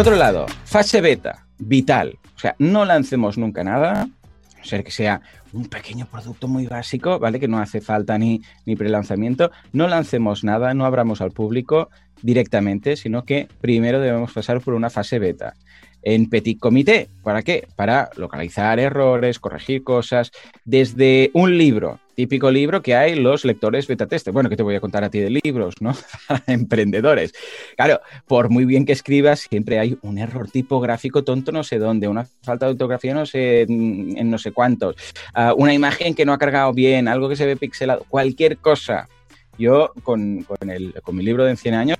Por 0.00 0.06
otro 0.06 0.18
lado, 0.18 0.46
fase 0.64 1.02
beta, 1.02 1.44
vital. 1.58 2.18
O 2.34 2.38
sea, 2.38 2.56
no 2.58 2.86
lancemos 2.86 3.36
nunca 3.36 3.62
nada, 3.62 4.08
a 4.58 4.64
ser 4.64 4.82
que 4.82 4.90
sea 4.90 5.20
un 5.52 5.66
pequeño 5.66 6.06
producto 6.06 6.48
muy 6.48 6.66
básico, 6.66 7.18
¿vale? 7.18 7.38
Que 7.38 7.48
no 7.48 7.58
hace 7.58 7.82
falta 7.82 8.16
ni, 8.16 8.40
ni 8.64 8.76
pre-lanzamiento. 8.76 9.50
No 9.74 9.88
lancemos 9.88 10.42
nada, 10.42 10.72
no 10.72 10.86
abramos 10.86 11.20
al 11.20 11.32
público 11.32 11.90
directamente, 12.22 12.96
sino 12.96 13.26
que 13.26 13.46
primero 13.60 14.00
debemos 14.00 14.32
pasar 14.32 14.62
por 14.62 14.72
una 14.72 14.88
fase 14.88 15.18
beta 15.18 15.52
en 16.02 16.30
petit 16.30 16.58
comité. 16.58 17.10
¿Para 17.22 17.42
qué? 17.42 17.68
Para 17.76 18.08
localizar 18.16 18.80
errores, 18.80 19.38
corregir 19.38 19.84
cosas, 19.84 20.30
desde 20.64 21.30
un 21.34 21.58
libro, 21.58 22.00
típico 22.20 22.50
libro 22.50 22.82
que 22.82 22.94
hay 22.94 23.14
los 23.14 23.46
lectores 23.46 23.86
beta 23.86 24.06
tester. 24.06 24.30
Bueno, 24.30 24.50
¿qué 24.50 24.56
te 24.58 24.62
voy 24.62 24.74
a 24.74 24.80
contar 24.80 25.02
a 25.04 25.08
ti 25.08 25.20
de 25.20 25.30
libros, 25.42 25.76
no? 25.80 25.96
emprendedores. 26.46 27.32
Claro, 27.78 28.02
por 28.26 28.50
muy 28.50 28.66
bien 28.66 28.84
que 28.84 28.92
escribas, 28.92 29.40
siempre 29.48 29.78
hay 29.78 29.96
un 30.02 30.18
error 30.18 30.50
tipográfico 30.50 31.24
tonto 31.24 31.50
no 31.50 31.64
sé 31.64 31.78
dónde, 31.78 32.08
una 32.08 32.26
falta 32.42 32.66
de 32.66 32.72
ortografía 32.72 33.14
no 33.14 33.24
sé 33.24 33.62
en 33.62 34.30
no 34.30 34.36
sé 34.36 34.52
cuántos, 34.52 34.96
ah, 35.32 35.54
una 35.56 35.72
imagen 35.72 36.14
que 36.14 36.26
no 36.26 36.34
ha 36.34 36.38
cargado 36.38 36.74
bien, 36.74 37.08
algo 37.08 37.26
que 37.26 37.36
se 37.36 37.46
ve 37.46 37.56
pixelado, 37.56 38.04
cualquier 38.06 38.58
cosa. 38.58 39.08
Yo 39.58 39.94
con, 40.02 40.42
con, 40.42 40.68
el, 40.68 40.92
con 41.02 41.16
mi 41.16 41.22
libro 41.22 41.44
de 41.46 41.56
100 41.56 41.74
años, 41.74 41.96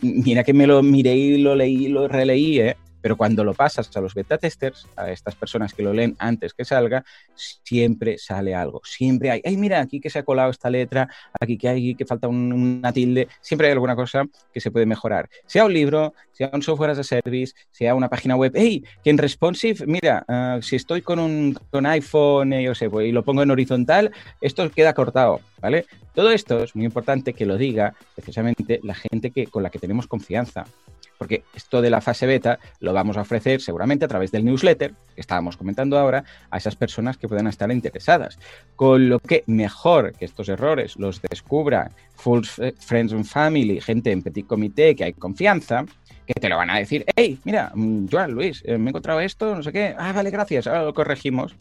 mira 0.00 0.44
que 0.44 0.54
me 0.54 0.66
lo 0.66 0.82
miré 0.82 1.14
y 1.14 1.42
lo 1.42 1.54
leí, 1.54 1.88
lo 1.88 2.08
releí, 2.08 2.58
¿eh? 2.60 2.76
Pero 3.06 3.16
cuando 3.16 3.44
lo 3.44 3.54
pasas 3.54 3.96
a 3.96 4.00
los 4.00 4.14
beta 4.14 4.36
testers, 4.36 4.88
a 4.96 5.12
estas 5.12 5.36
personas 5.36 5.72
que 5.72 5.80
lo 5.80 5.92
leen 5.92 6.16
antes 6.18 6.52
que 6.54 6.64
salga, 6.64 7.04
siempre 7.36 8.18
sale 8.18 8.52
algo. 8.52 8.80
Siempre 8.82 9.30
hay, 9.30 9.40
ay, 9.44 9.56
mira, 9.56 9.80
aquí 9.80 10.00
que 10.00 10.10
se 10.10 10.18
ha 10.18 10.24
colado 10.24 10.50
esta 10.50 10.68
letra, 10.68 11.08
aquí 11.38 11.56
que 11.56 11.68
hay 11.68 11.94
que 11.94 12.04
falta 12.04 12.26
una 12.26 12.92
tilde. 12.92 13.28
Siempre 13.40 13.68
hay 13.68 13.74
alguna 13.74 13.94
cosa 13.94 14.24
que 14.52 14.60
se 14.60 14.72
puede 14.72 14.86
mejorar. 14.86 15.28
Sea 15.46 15.66
un 15.66 15.72
libro, 15.72 16.14
sea 16.32 16.50
un 16.52 16.62
software 16.62 16.90
as 16.90 16.98
a 16.98 17.04
service, 17.04 17.54
sea 17.70 17.94
una 17.94 18.08
página 18.08 18.34
web. 18.34 18.50
Hey, 18.56 18.82
que 19.04 19.10
en 19.10 19.18
responsive, 19.18 19.86
mira, 19.86 20.24
ah, 20.26 20.58
si 20.60 20.74
estoy 20.74 21.00
con 21.00 21.20
un 21.20 21.86
iPhone, 21.86 22.54
eh, 22.54 22.64
yo 22.64 22.74
sé, 22.74 22.90
y 23.04 23.12
lo 23.12 23.22
pongo 23.22 23.44
en 23.44 23.52
horizontal, 23.52 24.10
esto 24.40 24.68
queda 24.68 24.94
cortado, 24.94 25.42
¿vale? 25.60 25.86
Todo 26.12 26.32
esto 26.32 26.64
es 26.64 26.74
muy 26.74 26.84
importante 26.86 27.34
que 27.34 27.46
lo 27.46 27.56
diga 27.56 27.94
precisamente 28.16 28.80
la 28.82 28.94
gente 28.94 29.30
que, 29.30 29.46
con 29.46 29.62
la 29.62 29.70
que 29.70 29.78
tenemos 29.78 30.08
confianza 30.08 30.64
porque 31.18 31.44
esto 31.54 31.80
de 31.80 31.90
la 31.90 32.00
fase 32.00 32.26
beta 32.26 32.58
lo 32.80 32.92
vamos 32.92 33.16
a 33.16 33.22
ofrecer 33.22 33.60
seguramente 33.60 34.04
a 34.04 34.08
través 34.08 34.30
del 34.30 34.44
newsletter 34.44 34.92
que 35.14 35.20
estábamos 35.20 35.56
comentando 35.56 35.98
ahora 35.98 36.24
a 36.50 36.56
esas 36.56 36.76
personas 36.76 37.16
que 37.16 37.28
puedan 37.28 37.46
estar 37.46 37.70
interesadas. 37.70 38.38
Con 38.74 39.08
lo 39.08 39.18
que 39.18 39.44
mejor 39.46 40.12
que 40.12 40.24
estos 40.24 40.48
errores 40.48 40.96
los 40.96 41.20
descubra 41.22 41.90
full 42.14 42.44
friends 42.78 43.12
and 43.12 43.24
family, 43.24 43.80
gente 43.80 44.10
en 44.10 44.22
petit 44.22 44.46
comité 44.46 44.94
que 44.94 45.04
hay 45.04 45.12
confianza, 45.12 45.84
que 46.26 46.34
te 46.34 46.48
lo 46.48 46.56
van 46.56 46.70
a 46.70 46.78
decir, 46.78 47.04
hey, 47.14 47.38
mira, 47.44 47.70
mm, 47.74 48.06
Joan, 48.10 48.32
Luis, 48.32 48.62
eh, 48.66 48.78
me 48.78 48.86
he 48.86 48.88
encontrado 48.90 49.20
esto, 49.20 49.54
no 49.54 49.62
sé 49.62 49.72
qué, 49.72 49.94
ah, 49.96 50.12
vale, 50.12 50.30
gracias, 50.30 50.66
ahora 50.66 50.82
lo 50.82 50.92
corregimos, 50.92 51.54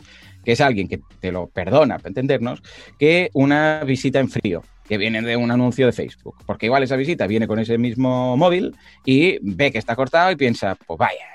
que 0.43 0.53
es 0.53 0.61
alguien 0.61 0.87
que 0.87 0.99
te 1.19 1.31
lo 1.31 1.47
perdona, 1.47 1.97
para 1.97 2.09
entendernos, 2.09 2.63
que 2.97 3.29
una 3.33 3.83
visita 3.83 4.19
en 4.19 4.29
frío 4.29 4.63
que 4.87 4.97
viene 4.97 5.21
de 5.21 5.35
un 5.35 5.51
anuncio 5.51 5.85
de 5.85 5.91
Facebook. 5.91 6.35
Porque 6.45 6.67
igual 6.67 6.83
esa 6.83 6.95
visita 6.95 7.27
viene 7.27 7.47
con 7.47 7.59
ese 7.59 7.77
mismo 7.77 8.37
móvil 8.37 8.75
y 9.03 9.37
ve 9.41 9.71
que 9.71 9.79
está 9.79 9.95
cortado 9.95 10.31
y 10.31 10.35
piensa, 10.35 10.75
pues 10.75 10.97
vaya, 10.97 11.25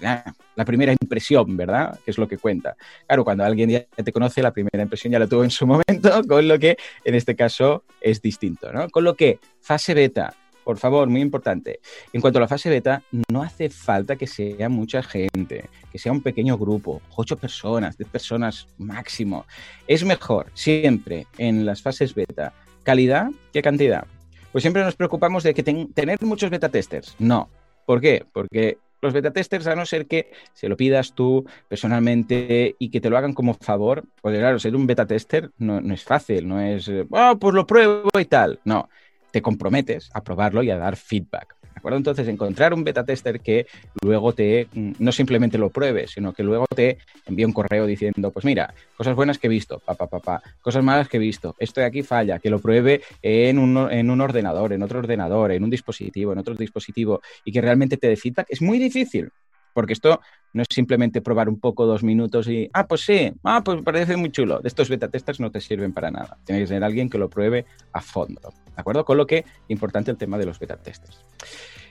la 0.00 0.64
primera 0.64 0.92
impresión, 0.92 1.56
¿verdad? 1.56 1.98
Que 2.04 2.10
es 2.10 2.18
lo 2.18 2.28
que 2.28 2.38
cuenta. 2.38 2.76
Claro, 3.06 3.24
cuando 3.24 3.44
alguien 3.44 3.70
ya 3.70 3.84
te 3.84 4.12
conoce, 4.12 4.42
la 4.42 4.52
primera 4.52 4.82
impresión 4.82 5.12
ya 5.12 5.18
la 5.18 5.26
tuvo 5.26 5.44
en 5.44 5.50
su 5.50 5.66
momento, 5.66 6.22
con 6.28 6.46
lo 6.46 6.58
que 6.58 6.76
en 7.04 7.14
este 7.14 7.34
caso 7.34 7.84
es 8.00 8.20
distinto, 8.22 8.72
¿no? 8.72 8.88
Con 8.88 9.04
lo 9.04 9.14
que 9.14 9.38
fase 9.60 9.94
beta, 9.94 10.34
por 10.64 10.78
favor, 10.78 11.08
muy 11.08 11.20
importante. 11.20 11.80
En 12.12 12.20
cuanto 12.20 12.38
a 12.38 12.42
la 12.42 12.48
fase 12.48 12.68
beta, 12.68 13.02
no 13.30 13.42
hace 13.42 13.70
falta 13.70 14.16
que 14.16 14.26
sea 14.26 14.68
mucha 14.68 15.02
gente, 15.02 15.68
que 15.90 15.98
sea 15.98 16.12
un 16.12 16.22
pequeño 16.22 16.56
grupo, 16.58 17.00
ocho 17.16 17.36
personas, 17.36 17.96
diez 17.96 18.08
personas 18.08 18.68
máximo. 18.78 19.46
Es 19.86 20.04
mejor 20.04 20.50
siempre 20.54 21.26
en 21.38 21.64
las 21.64 21.82
fases 21.82 22.14
beta 22.14 22.52
calidad 22.82 23.30
que 23.52 23.62
cantidad. 23.62 24.06
Pues 24.52 24.62
siempre 24.62 24.82
nos 24.82 24.96
preocupamos 24.96 25.42
de 25.42 25.54
que 25.54 25.62
tener 25.62 26.22
muchos 26.22 26.50
beta 26.50 26.68
testers. 26.68 27.14
No. 27.18 27.48
¿Por 27.86 28.00
qué? 28.00 28.24
Porque 28.32 28.78
los 29.00 29.12
beta 29.12 29.32
testers, 29.32 29.66
a 29.66 29.76
no 29.76 29.86
ser 29.86 30.06
que 30.06 30.32
se 30.52 30.68
lo 30.68 30.76
pidas 30.76 31.14
tú 31.14 31.46
personalmente 31.68 32.76
y 32.78 32.90
que 32.90 33.00
te 33.00 33.08
lo 33.08 33.16
hagan 33.16 33.32
como 33.32 33.54
favor, 33.54 34.04
porque 34.20 34.38
claro, 34.38 34.58
ser 34.58 34.76
un 34.76 34.86
beta 34.86 35.06
tester 35.06 35.50
no, 35.58 35.80
no 35.80 35.94
es 35.94 36.04
fácil, 36.04 36.46
no 36.46 36.60
es, 36.60 36.90
oh, 37.10 37.36
pues 37.38 37.54
lo 37.54 37.66
pruebo 37.66 38.10
y 38.18 38.24
tal. 38.24 38.60
No, 38.64 38.88
te 39.30 39.40
comprometes 39.40 40.10
a 40.12 40.22
probarlo 40.22 40.62
y 40.62 40.70
a 40.70 40.76
dar 40.76 40.96
feedback 40.96 41.59
Entonces, 41.84 42.28
encontrar 42.28 42.72
un 42.74 42.84
beta 42.84 43.04
tester 43.04 43.40
que 43.40 43.66
luego 44.02 44.32
te, 44.32 44.68
mm, 44.72 44.92
no 44.98 45.12
simplemente 45.12 45.58
lo 45.58 45.70
pruebe, 45.70 46.06
sino 46.06 46.32
que 46.32 46.42
luego 46.42 46.66
te 46.74 46.98
envíe 47.26 47.44
un 47.44 47.52
correo 47.52 47.86
diciendo, 47.86 48.30
pues 48.30 48.44
mira, 48.44 48.72
cosas 48.96 49.14
buenas 49.14 49.38
que 49.38 49.46
he 49.46 49.50
visto, 49.50 49.80
pa, 49.80 49.94
pa, 49.94 50.06
pa, 50.06 50.42
cosas 50.60 50.82
malas 50.84 51.08
que 51.08 51.16
he 51.16 51.20
visto, 51.20 51.54
esto 51.58 51.80
de 51.80 51.86
aquí 51.86 52.02
falla, 52.02 52.38
que 52.38 52.50
lo 52.50 52.58
pruebe 52.58 53.02
en 53.22 53.58
un, 53.58 53.90
en 53.90 54.10
un 54.10 54.20
ordenador, 54.20 54.72
en 54.72 54.82
otro 54.82 54.98
ordenador, 54.98 55.52
en 55.52 55.64
un 55.64 55.70
dispositivo, 55.70 56.32
en 56.32 56.38
otro 56.38 56.54
dispositivo, 56.54 57.20
y 57.44 57.52
que 57.52 57.60
realmente 57.60 57.96
te 57.96 58.08
dé 58.08 58.16
feedback, 58.16 58.46
es 58.50 58.62
muy 58.62 58.78
difícil. 58.78 59.30
Porque 59.72 59.92
esto 59.92 60.20
no 60.52 60.62
es 60.62 60.68
simplemente 60.70 61.20
probar 61.20 61.48
un 61.48 61.60
poco 61.60 61.86
dos 61.86 62.02
minutos 62.02 62.48
y, 62.48 62.68
ah, 62.72 62.86
pues 62.86 63.02
sí, 63.02 63.32
ah, 63.44 63.62
pues 63.64 63.82
parece 63.82 64.16
muy 64.16 64.30
chulo. 64.30 64.60
De 64.60 64.68
estos 64.68 64.88
beta 64.88 65.08
testers 65.08 65.40
no 65.40 65.50
te 65.50 65.60
sirven 65.60 65.92
para 65.92 66.10
nada. 66.10 66.38
Tienes 66.44 66.64
que 66.64 66.74
ser 66.74 66.84
alguien 66.84 67.08
que 67.08 67.18
lo 67.18 67.30
pruebe 67.30 67.66
a 67.92 68.00
fondo. 68.00 68.52
acuerdo? 68.76 69.04
Con 69.04 69.16
lo 69.16 69.26
que, 69.26 69.44
importante 69.68 70.10
el 70.10 70.16
tema 70.16 70.38
de 70.38 70.46
los 70.46 70.58
beta 70.58 70.76
testers. 70.76 71.24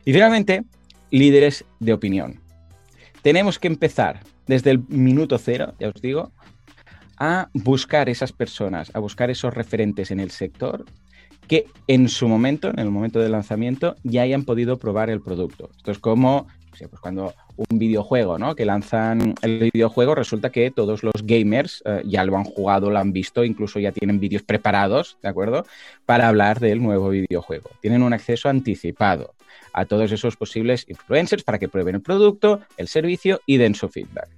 Y 0.05 0.13
finalmente, 0.13 0.63
líderes 1.11 1.65
de 1.79 1.93
opinión. 1.93 2.41
Tenemos 3.21 3.59
que 3.59 3.67
empezar 3.67 4.21
desde 4.47 4.71
el 4.71 4.83
minuto 4.87 5.37
cero, 5.37 5.73
ya 5.79 5.89
os 5.89 6.01
digo, 6.01 6.31
a 7.17 7.49
buscar 7.53 8.09
esas 8.09 8.31
personas, 8.31 8.91
a 8.93 8.99
buscar 8.99 9.29
esos 9.29 9.53
referentes 9.53 10.09
en 10.11 10.19
el 10.19 10.31
sector 10.31 10.85
que 11.47 11.65
en 11.87 12.09
su 12.09 12.27
momento, 12.27 12.69
en 12.69 12.79
el 12.79 12.91
momento 12.91 13.19
del 13.19 13.31
lanzamiento, 13.31 13.95
ya 14.03 14.21
hayan 14.21 14.45
podido 14.45 14.77
probar 14.77 15.09
el 15.09 15.19
producto. 15.19 15.71
Esto 15.75 15.91
es 15.91 15.97
como 15.97 16.47
pues 16.69 17.01
cuando 17.01 17.33
un 17.55 17.79
videojuego, 17.79 18.37
¿no? 18.37 18.55
Que 18.55 18.65
lanzan 18.65 19.35
el 19.41 19.69
videojuego, 19.73 20.15
resulta 20.15 20.49
que 20.49 20.71
todos 20.71 21.03
los 21.03 21.23
gamers 21.23 21.83
eh, 21.85 22.01
ya 22.05 22.23
lo 22.23 22.37
han 22.37 22.43
jugado, 22.43 22.89
lo 22.89 22.99
han 22.99 23.11
visto, 23.11 23.43
incluso 23.43 23.79
ya 23.79 23.91
tienen 23.91 24.19
vídeos 24.19 24.43
preparados, 24.43 25.17
¿de 25.21 25.29
acuerdo? 25.29 25.65
Para 26.05 26.27
hablar 26.27 26.59
del 26.59 26.81
nuevo 26.81 27.09
videojuego. 27.09 27.69
Tienen 27.81 28.03
un 28.03 28.13
acceso 28.13 28.49
anticipado 28.49 29.33
a 29.73 29.85
todos 29.85 30.11
esos 30.11 30.35
posibles 30.35 30.85
influencers 30.87 31.43
para 31.43 31.59
que 31.59 31.67
prueben 31.67 31.95
el 31.95 32.01
producto, 32.01 32.61
el 32.77 32.87
servicio 32.87 33.41
y 33.45 33.57
den 33.57 33.75
su 33.75 33.89
feedback. 33.89 34.29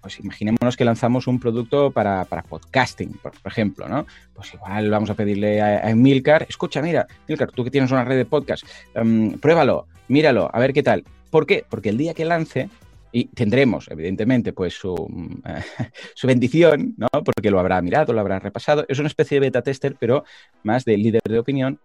Pues 0.00 0.20
imaginémonos 0.20 0.76
que 0.76 0.84
lanzamos 0.84 1.26
un 1.26 1.38
producto 1.38 1.90
para, 1.90 2.24
podcasting, 2.24 3.12
por, 3.22 3.32
ejemplo, 3.44 3.88
¿no? 3.88 4.06
Pues 4.34 4.54
igual 4.54 4.90
vamos 4.90 5.10
a 5.10 5.14
pedirle 5.14 5.60
a, 5.60 5.86
a 5.86 6.36
escucha, 6.48 6.80
mira, 6.80 7.06
Milcar, 7.26 7.52
tú 7.52 7.64
que 7.64 7.70
tienes 7.70 7.90
una 7.90 8.04
red 8.04 8.16
de 8.16 8.24
podcast, 8.24 8.64
em, 8.94 9.38
pruébalo, 9.38 9.86
míralo, 10.08 10.50
a 10.52 10.58
ver 10.58 10.72
qué 10.72 10.82
tal. 10.82 11.04
¿Por 11.30 11.46
qué? 11.46 11.64
Porque 11.68 11.90
el 11.90 11.98
día 11.98 12.14
que 12.14 12.24
lance, 12.24 12.68
y 13.10 13.24
tendremos, 13.26 13.88
evidentemente, 13.90 14.52
pues 14.52 14.74
su, 14.74 14.94
su, 16.14 16.26
bendición, 16.26 16.94
¿no? 16.96 17.08
Porque 17.24 17.50
lo 17.50 17.58
habrá 17.58 17.80
mirado, 17.80 18.12
lo 18.12 18.20
habrá 18.20 18.38
repasado. 18.38 18.84
Es 18.88 18.98
una 18.98 19.08
especie 19.08 19.36
de 19.36 19.46
beta 19.46 19.62
tester, 19.62 19.96
pero 19.98 20.24
más 20.62 20.84
de 20.84 20.96
líder 20.96 21.22
de 21.22 21.38
opinión. 21.38 21.80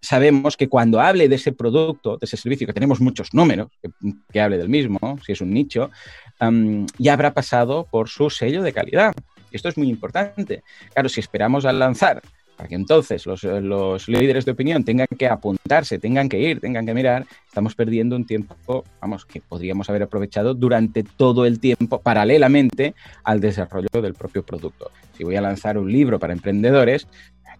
sabemos 0.00 0.56
que 0.56 0.68
cuando 0.68 1.00
hable 1.00 1.28
de 1.28 1.36
ese 1.36 1.52
producto, 1.52 2.18
de 2.18 2.26
ese 2.26 2.36
servicio, 2.36 2.66
que 2.66 2.72
tenemos 2.72 3.00
muchos 3.00 3.34
números, 3.34 3.68
que, 4.32 4.40
hable 4.40 4.58
del 4.58 4.68
mismo, 4.68 4.98
si 5.24 5.32
es 5.32 5.40
un 5.40 5.50
nicho, 5.50 5.90
ya 6.98 7.12
habrá 7.12 7.34
pasado 7.34 7.86
por 7.90 8.08
su 8.08 8.30
sello 8.30 8.62
de 8.62 8.72
calidad. 8.72 9.12
Esto 9.50 9.68
es 9.68 9.76
muy 9.76 9.88
importante. 9.88 10.62
Claro, 10.94 11.08
si 11.08 11.20
esperamos 11.20 11.64
al 11.64 11.78
lanzar 11.78 12.22
para 12.62 12.68
que 12.68 12.76
entonces 12.76 13.26
los, 13.26 13.42
los, 13.42 14.08
líderes 14.08 14.44
de 14.44 14.52
opinión 14.52 14.84
tengan 14.84 15.08
que 15.18 15.26
apuntarse, 15.26 15.98
tengan 15.98 16.28
que 16.28 16.38
ir, 16.38 16.60
tengan 16.60 16.86
que 16.86 16.94
mirar, 16.94 17.26
estamos 17.44 17.74
perdiendo 17.74 18.14
un 18.14 18.24
tiempo, 18.24 18.84
vamos, 19.00 19.26
que 19.26 19.40
podríamos 19.40 19.90
haber 19.90 20.04
aprovechado 20.04 20.54
durante 20.54 21.02
todo 21.02 21.44
el 21.44 21.58
tiempo, 21.58 22.00
paralelamente 22.00 22.94
al 23.24 23.40
desarrollo 23.40 23.88
del 24.00 24.14
propio 24.14 24.44
producto. 24.44 24.92
Si 25.16 25.24
voy 25.24 25.34
a 25.34 25.40
lanzar 25.40 25.76
un 25.76 25.90
libro 25.90 26.20
para 26.20 26.34
emprendedores, 26.34 27.08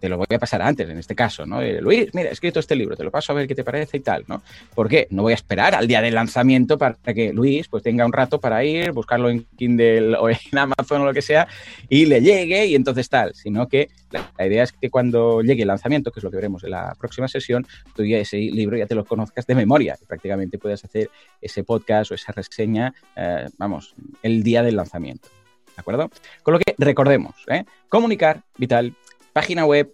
te 0.03 0.09
lo 0.09 0.17
voy 0.17 0.27
a 0.35 0.37
pasar 0.37 0.61
antes, 0.61 0.89
en 0.89 0.97
este 0.97 1.15
caso, 1.15 1.45
¿no? 1.45 1.61
Eh, 1.61 1.79
Luis, 1.79 2.09
mira, 2.13 2.27
he 2.27 2.33
escrito 2.33 2.59
este 2.59 2.75
libro, 2.75 2.97
te 2.97 3.05
lo 3.05 3.09
paso 3.09 3.31
a 3.31 3.35
ver 3.35 3.47
qué 3.47 3.55
te 3.55 3.63
parece 3.63 3.95
y 3.95 3.99
tal, 4.01 4.25
¿no? 4.27 4.43
¿Por 4.75 4.89
qué? 4.89 5.07
No 5.11 5.21
voy 5.21 5.31
a 5.31 5.35
esperar 5.35 5.75
al 5.75 5.87
día 5.87 6.01
del 6.01 6.13
lanzamiento 6.13 6.77
para 6.77 6.97
que 7.15 7.31
Luis 7.31 7.69
pues 7.69 7.83
tenga 7.83 8.05
un 8.05 8.11
rato 8.11 8.37
para 8.37 8.65
ir, 8.65 8.91
buscarlo 8.91 9.29
en 9.29 9.45
Kindle 9.55 10.17
o 10.17 10.29
en 10.29 10.37
Amazon 10.57 11.03
o 11.03 11.05
lo 11.05 11.13
que 11.13 11.21
sea 11.21 11.47
y 11.87 12.05
le 12.05 12.19
llegue 12.19 12.65
y 12.65 12.75
entonces 12.75 13.07
tal, 13.07 13.33
sino 13.33 13.69
que 13.69 13.91
la, 14.11 14.45
idea 14.45 14.63
es 14.63 14.73
que 14.73 14.89
cuando 14.89 15.41
llegue 15.41 15.61
el 15.61 15.69
lanzamiento, 15.69 16.11
que 16.11 16.19
es 16.19 16.23
lo 16.25 16.29
que 16.29 16.35
veremos 16.35 16.65
en 16.65 16.71
la 16.71 16.93
próxima 16.99 17.29
sesión, 17.29 17.65
tú 17.95 18.03
ya 18.03 18.17
ese 18.17 18.39
libro 18.39 18.75
ya 18.75 18.87
te 18.87 18.95
lo 18.95 19.05
conozcas 19.05 19.47
de 19.47 19.55
memoria 19.55 19.97
y 20.01 20.05
prácticamente 20.05 20.57
puedas 20.57 20.83
hacer 20.83 21.09
ese 21.39 21.63
podcast 21.63 22.11
o 22.11 22.15
esa 22.15 22.33
reseña, 22.33 22.93
eh, 23.15 23.47
vamos, 23.57 23.95
el 24.21 24.43
día 24.43 24.63
del 24.63 24.75
lanzamiento. 24.75 25.29
¿De 25.75 25.79
acuerdo? 25.79 26.11
Con 26.43 26.53
lo 26.53 26.59
que 26.59 26.75
recordemos, 26.77 27.33
¿eh? 27.47 27.63
comunicar, 27.89 28.43
vital, 28.57 28.95
página 29.33 29.65
web, 29.65 29.93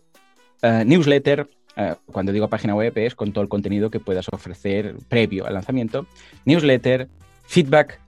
eh, 0.62 0.84
newsletter. 0.86 1.50
Eh, 1.76 1.96
cuando 2.12 2.32
digo 2.32 2.50
página 2.50 2.76
web 2.76 2.94
es 2.98 3.16
con 3.16 3.32
todo 3.32 3.42
el 3.42 3.50
contenido 3.50 3.90
que 3.90 4.00
puedas 4.00 4.28
ofrecer 4.32 4.96
previo 5.08 5.48
al 5.48 5.54
lanzamiento. 5.54 6.06
Newsletter, 6.46 7.08
feedback. 7.48 8.00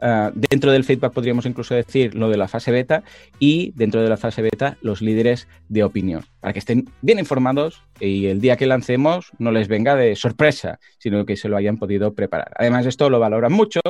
Eh, 0.00 0.30
dentro 0.34 0.70
del 0.70 0.84
feedback 0.84 1.12
podríamos 1.12 1.44
incluso 1.44 1.74
decir 1.74 2.14
lo 2.14 2.28
de 2.28 2.36
la 2.36 2.46
fase 2.46 2.70
beta 2.70 3.02
y 3.40 3.72
dentro 3.74 4.00
de 4.00 4.08
la 4.08 4.16
fase 4.16 4.42
beta 4.42 4.78
los 4.80 5.02
líderes 5.02 5.48
de 5.68 5.82
opinión, 5.82 6.24
para 6.38 6.52
que 6.52 6.60
estén 6.60 6.88
bien 7.02 7.18
informados 7.18 7.82
y 7.98 8.26
el 8.26 8.40
día 8.40 8.56
que 8.56 8.66
lancemos 8.66 9.32
no 9.40 9.50
les 9.50 9.66
venga 9.66 9.96
de 9.96 10.14
sorpresa, 10.14 10.78
sino 10.98 11.26
que 11.26 11.36
se 11.36 11.48
lo 11.48 11.56
hayan 11.56 11.78
podido 11.78 12.14
preparar. 12.14 12.52
Además, 12.56 12.86
esto 12.86 13.10
lo 13.10 13.18
valoran 13.18 13.52
mucho 13.52 13.80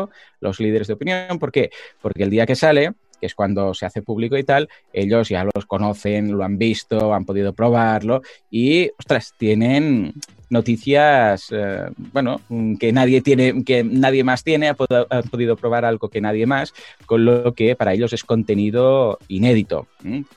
los 0.40 0.60
líderes 0.60 0.88
de 0.88 0.94
opinión. 0.94 1.38
¿Por 1.38 1.52
qué? 1.52 1.68
Porque 2.00 2.22
el 2.22 2.30
día 2.30 2.46
que 2.46 2.56
sale 2.56 2.94
que 3.20 3.26
es 3.26 3.34
cuando 3.34 3.74
se 3.74 3.86
hace 3.86 4.02
público 4.02 4.36
y 4.36 4.44
tal, 4.44 4.68
ellos 4.92 5.28
ya 5.28 5.44
los 5.44 5.66
conocen, 5.66 6.32
lo 6.32 6.44
han 6.44 6.58
visto, 6.58 7.14
han 7.14 7.24
podido 7.24 7.52
probarlo 7.52 8.22
y, 8.50 8.90
ostras, 8.98 9.34
tienen 9.36 10.14
noticias, 10.50 11.48
eh, 11.50 11.88
bueno, 12.12 12.40
que 12.78 12.92
nadie 12.92 13.20
tiene, 13.20 13.64
que 13.64 13.84
nadie 13.84 14.24
más 14.24 14.42
tiene, 14.42 14.68
ha, 14.68 14.74
podido 14.74 15.56
probar 15.56 15.84
algo 15.84 16.08
que 16.08 16.20
nadie 16.20 16.46
más, 16.46 16.72
con 17.06 17.24
lo 17.24 17.54
que 17.54 17.76
para 17.76 17.92
ellos 17.92 18.12
es 18.12 18.24
contenido 18.24 19.18
inédito. 19.28 19.86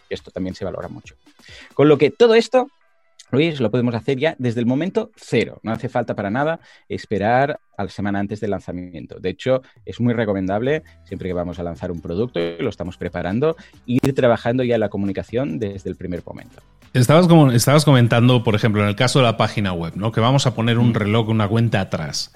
Esto 0.09 0.31
también 0.31 0.55
se 0.55 0.65
valora 0.65 0.87
mucho. 0.87 1.15
Con 1.73 1.87
lo 1.87 1.97
que 1.97 2.11
todo 2.11 2.35
esto 2.35 2.67
Luis, 3.31 3.59
lo 3.59 3.71
podemos 3.71 3.95
hacer 3.95 4.17
ya 4.17 4.35
desde 4.37 4.59
el 4.59 4.65
momento 4.65 5.11
cero. 5.15 5.59
No 5.63 5.71
hace 5.71 5.89
falta 5.89 6.15
para 6.15 6.29
nada 6.29 6.59
esperar 6.89 7.59
a 7.77 7.83
la 7.83 7.89
semana 7.89 8.19
antes 8.19 8.41
del 8.41 8.51
lanzamiento. 8.51 9.19
De 9.19 9.29
hecho, 9.29 9.61
es 9.85 9.99
muy 9.99 10.13
recomendable, 10.13 10.83
siempre 11.05 11.29
que 11.29 11.33
vamos 11.33 11.57
a 11.57 11.63
lanzar 11.63 11.91
un 11.91 12.01
producto 12.01 12.39
y 12.39 12.57
lo 12.61 12.69
estamos 12.69 12.97
preparando, 12.97 13.55
ir 13.85 14.13
trabajando 14.13 14.63
ya 14.63 14.77
la 14.77 14.89
comunicación 14.89 15.59
desde 15.59 15.89
el 15.89 15.95
primer 15.95 16.21
momento. 16.25 16.61
Estabas, 16.93 17.27
como, 17.27 17.51
estabas 17.51 17.85
comentando, 17.85 18.43
por 18.43 18.53
ejemplo, 18.53 18.81
en 18.81 18.89
el 18.89 18.97
caso 18.97 19.19
de 19.19 19.25
la 19.25 19.37
página 19.37 19.71
web, 19.71 19.93
¿no? 19.95 20.11
que 20.11 20.19
vamos 20.19 20.45
a 20.45 20.53
poner 20.53 20.77
un 20.77 20.89
mm. 20.89 20.95
reloj, 20.95 21.29
una 21.29 21.47
cuenta 21.47 21.79
atrás. 21.79 22.33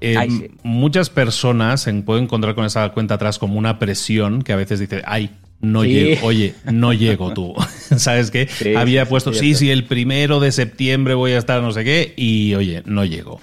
Eh, 0.00 0.50
muchas 0.62 1.10
personas 1.10 1.82
se 1.82 1.92
pueden 1.94 2.24
encontrar 2.24 2.54
con 2.54 2.64
esa 2.64 2.88
cuenta 2.90 3.14
atrás 3.14 3.38
como 3.38 3.58
una 3.58 3.78
presión 3.78 4.42
que 4.42 4.52
a 4.52 4.56
veces 4.56 4.80
dice, 4.80 5.02
ay, 5.06 5.30
no 5.60 5.84
llego, 5.84 6.26
oye, 6.26 6.54
no 6.70 6.92
llego 6.92 7.32
tú. 7.32 7.54
¿Sabes 7.96 8.30
qué? 8.30 8.48
Había 8.76 9.06
puesto, 9.06 9.32
sí, 9.32 9.54
sí, 9.54 9.70
el 9.70 9.84
primero 9.84 10.40
de 10.40 10.52
septiembre 10.52 11.14
voy 11.14 11.32
a 11.32 11.38
estar 11.38 11.62
no 11.62 11.72
sé 11.72 11.84
qué, 11.84 12.14
y 12.16 12.54
oye, 12.54 12.82
no 12.84 13.04
llego. 13.04 13.40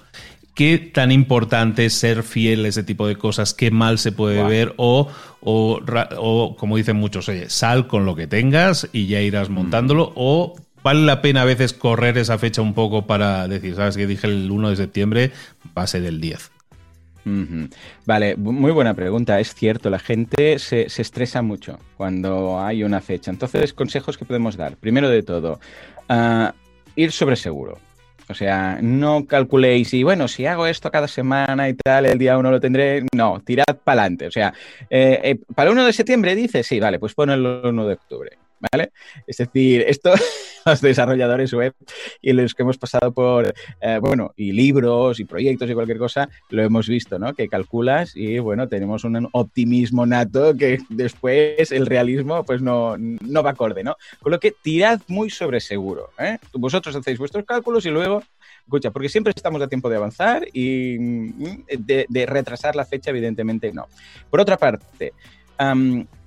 ¿Qué 0.54 0.78
tan 0.78 1.12
importante 1.12 1.86
es 1.86 1.96
ser 1.96 2.22
fiel 2.22 2.66
a 2.66 2.68
ese 2.68 2.84
tipo 2.84 3.08
de 3.08 3.16
cosas? 3.16 3.56
¿Qué 3.56 3.72
mal 3.72 3.98
se 3.98 4.12
puede 4.12 4.44
ver? 4.44 4.76
O, 4.78 5.10
o, 5.42 6.56
como 6.60 6.78
dicen 6.78 6.98
muchos, 6.98 7.28
oye, 7.28 7.50
sal 7.50 7.88
con 7.88 8.06
lo 8.06 8.16
que 8.16 8.28
tengas 8.28 8.88
y 8.94 9.08
ya 9.08 9.20
irás 9.20 9.50
mm. 9.50 9.54
montándolo. 9.54 10.13
O 10.16 10.54
vale 10.84 11.02
la 11.02 11.22
pena 11.22 11.41
a 11.41 11.46
veces 11.46 11.74
correr 11.74 12.17
esa 12.17 12.38
fecha 12.38 12.62
un 12.62 12.74
poco 12.74 13.08
para 13.08 13.48
decir, 13.48 13.76
¿sabes 13.76 13.98
qué? 13.98 14.06
Dije 14.06 14.28
el 14.28 14.52
1 14.52 14.69
de 14.72 14.76
septiembre, 14.76 15.32
va 15.78 15.84
a 15.84 15.88
ser 15.88 16.04
el 16.04 16.22
10. 16.22 16.52
Vale, 18.06 18.36
muy 18.36 18.72
buena 18.72 18.93
pregunta. 18.93 19.39
Es 19.39 19.56
cierto, 19.56 19.89
la 19.89 20.00
gente 20.00 20.60
se, 20.60 20.86
estresa 20.86 21.41
mucho 21.41 21.80
cuando 21.98 22.60
hay 22.62 22.84
una 22.84 23.02
fecha. 23.02 23.32
Entonces, 23.32 23.74
consejos 23.74 24.17
que 24.17 24.26
podemos 24.26 24.58
dar. 24.58 24.76
Primero 24.78 25.10
de 25.10 25.24
todo, 25.24 25.60
ah, 26.10 26.54
ir 26.96 27.12
sobre 27.12 27.36
seguro. 27.36 27.80
O 28.30 28.34
sea, 28.34 28.80
no 28.82 29.26
calculéis 29.26 29.93
y 29.93 30.04
bueno, 30.04 30.30
si 30.30 30.46
hago 30.46 30.65
esto 30.65 30.89
cada 30.89 31.10
semana 31.10 31.67
y 31.67 31.74
tal, 31.74 32.06
el 32.06 32.17
día 32.17 32.38
uno 32.38 32.52
lo 32.52 32.60
tendré. 32.60 33.06
No, 33.13 33.41
tirad 33.46 33.78
para 33.84 34.02
adelante. 34.02 34.28
O 34.28 34.32
sea, 34.32 34.54
eh, 34.89 35.19
eh, 35.24 35.39
para 35.54 35.69
el 35.69 35.78
1 35.78 35.86
de 35.86 35.93
septiembre 35.93 36.36
dice, 36.36 36.63
sí, 36.63 36.80
vale, 36.80 37.00
pues 37.00 37.13
pon 37.13 37.30
el 37.30 37.46
1 37.46 37.88
de 37.88 37.93
octubre. 37.93 38.38
¿Vale? 38.71 38.91
Es 39.28 39.38
decir, 39.38 39.84
esto, 39.88 40.13
los 40.65 40.82
desarrolladores 40.82 41.54
web 41.54 41.73
y 42.21 42.34
los 42.34 42.54
que 42.54 42.63
hemos 42.63 42.78
pasado 42.78 43.12
por, 43.12 43.54
eh, 43.82 43.99
bueno, 44.02 44.34
y 44.38 44.52
libros 44.52 45.19
y 45.19 45.26
proyectos 45.26 45.69
y 45.69 45.73
cualquier 45.73 45.97
cosa, 45.97 46.30
lo 46.49 46.63
hemos 46.63 46.88
visto, 46.88 47.19
¿no? 47.19 47.34
Que 47.34 47.49
calculas 47.49 48.15
y, 48.15 48.39
bueno, 48.39 48.67
tenemos 48.67 49.04
un 49.04 49.28
optimismo 49.32 50.06
nato 50.06 50.56
que 50.56 50.80
después 50.89 51.71
el 51.71 51.86
realismo, 51.86 52.43
pues 52.43 52.62
no, 52.62 52.97
no 52.97 53.43
va 53.43 53.52
acorde, 53.52 53.84
¿no? 53.84 53.95
Con 54.21 54.32
lo 54.32 54.39
que 54.39 54.52
tirad 54.52 55.02
muy 55.08 55.30
sobre 55.30 55.60
seguro, 55.60 56.12
¿eh? 56.19 56.38
Vosotros 56.54 56.95
hacéis 56.95 57.17
vuestros 57.17 57.45
cálculos 57.45 57.86
y 57.86 57.89
luego 57.89 58.23
escucha, 58.63 58.91
porque 58.91 59.10
siempre 59.10 59.34
estamos 59.36 59.62
a 59.62 59.67
tiempo 59.67 59.89
de 59.89 59.97
avanzar 59.97 60.47
y 60.54 60.97
mm, 60.97 61.65
de, 61.80 62.06
de, 62.08 62.26
retrasar 62.26 62.76
la 62.76 62.86
fecha, 62.86 63.10
evidentemente 63.10 63.73
no. 63.73 63.88
Por 64.30 64.39
otra 64.39 64.58
parte, 64.58 65.12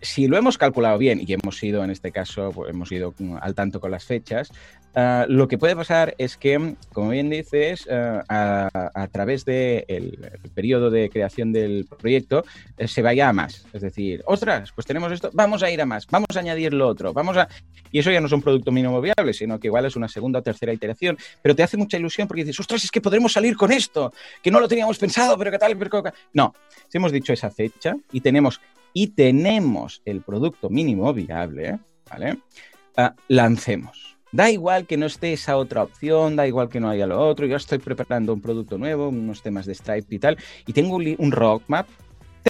si 0.06 0.28
lo 0.28 0.36
hemos 0.36 0.56
calculado 0.56 0.98
bien 0.98 1.20
y 1.26 1.32
hemos 1.32 1.62
ido, 1.62 1.82
en 1.82 1.90
este 1.90 2.12
caso, 2.12 2.52
pues, 2.54 2.70
hemos 2.70 2.90
ido 2.92 3.12
al 3.40 3.54
tanto 3.54 3.80
con 3.80 3.90
las 3.90 4.04
fechas, 4.04 4.52
ah, 4.94 5.26
lo 5.28 5.48
que 5.48 5.58
puede 5.58 5.74
pasar 5.74 6.14
es 6.16 6.36
que, 6.36 6.74
como 6.92 7.10
bien 7.10 7.28
dices, 7.28 7.88
ah, 7.90 8.68
a, 8.94 9.08
través 9.08 9.44
del 9.44 9.84
de 9.86 10.50
periodo 10.54 10.90
de 10.90 11.10
creación 11.10 11.52
del 11.52 11.86
proyecto 11.98 12.44
eh, 12.78 12.86
se 12.86 13.02
vaya 13.02 13.28
a 13.28 13.32
más. 13.32 13.66
Es 13.72 13.82
decir, 13.82 14.22
ostras, 14.26 14.72
pues 14.72 14.86
tenemos 14.86 15.10
esto, 15.12 15.30
vamos 15.32 15.62
a 15.62 15.70
ir 15.70 15.80
a 15.80 15.86
más, 15.86 16.06
vamos 16.06 16.28
a 16.34 16.38
añadir 16.38 16.72
lo 16.72 16.86
otro, 16.88 17.12
vamos 17.12 17.36
a... 17.36 17.48
Y 17.90 17.98
eso 17.98 18.10
ya 18.10 18.20
no 18.20 18.26
es 18.26 18.32
un 18.32 18.42
producto 18.42 18.70
mínimo 18.70 19.00
viable, 19.00 19.32
sino 19.32 19.58
que 19.58 19.68
igual 19.68 19.86
es 19.86 19.96
una 19.96 20.08
segunda 20.08 20.38
o 20.38 20.42
tercera 20.42 20.72
iteración, 20.72 21.18
pero 21.42 21.54
te 21.56 21.62
hace 21.62 21.76
mucha 21.76 21.96
ilusión 21.96 22.28
porque 22.28 22.44
dices, 22.44 22.60
ostras, 22.60 22.84
es 22.84 22.90
que 22.90 23.00
podremos 23.00 23.32
salir 23.32 23.56
con 23.56 23.72
esto, 23.72 24.12
que 24.42 24.50
no 24.50 24.60
lo 24.60 24.68
teníamos 24.68 24.98
pensado, 24.98 25.36
pero 25.36 25.50
qué 25.50 25.58
tal, 25.58 25.76
pero 25.76 26.02
No, 26.32 26.54
si 26.88 26.98
hemos 26.98 27.12
dicho 27.12 27.32
esa 27.32 27.50
fecha 27.50 27.94
y 28.12 28.20
tenemos 28.20 28.60
y 28.96 29.08
tenemos 29.08 29.95
el 30.04 30.22
producto 30.22 30.68
mínimo 30.68 31.12
viable, 31.12 31.78
¿vale? 32.10 32.38
Ah, 32.96 33.14
lancemos. 33.28 34.16
Da 34.32 34.50
igual 34.50 34.86
que 34.86 34.96
no 34.96 35.06
esté 35.06 35.32
esa 35.32 35.56
otra 35.56 35.82
opción, 35.82 36.36
da 36.36 36.46
igual 36.46 36.68
que 36.68 36.80
no 36.80 36.88
haya 36.88 37.06
lo 37.06 37.20
otro. 37.26 37.46
Yo 37.46 37.56
estoy 37.56 37.78
preparando 37.78 38.34
un 38.34 38.40
producto 38.40 38.76
nuevo, 38.76 39.08
unos 39.08 39.42
temas 39.42 39.66
de 39.66 39.74
Stripe 39.74 40.14
y 40.14 40.18
tal, 40.18 40.36
y 40.66 40.72
tengo 40.72 40.96
un 40.96 41.32
roadmap. 41.32 41.88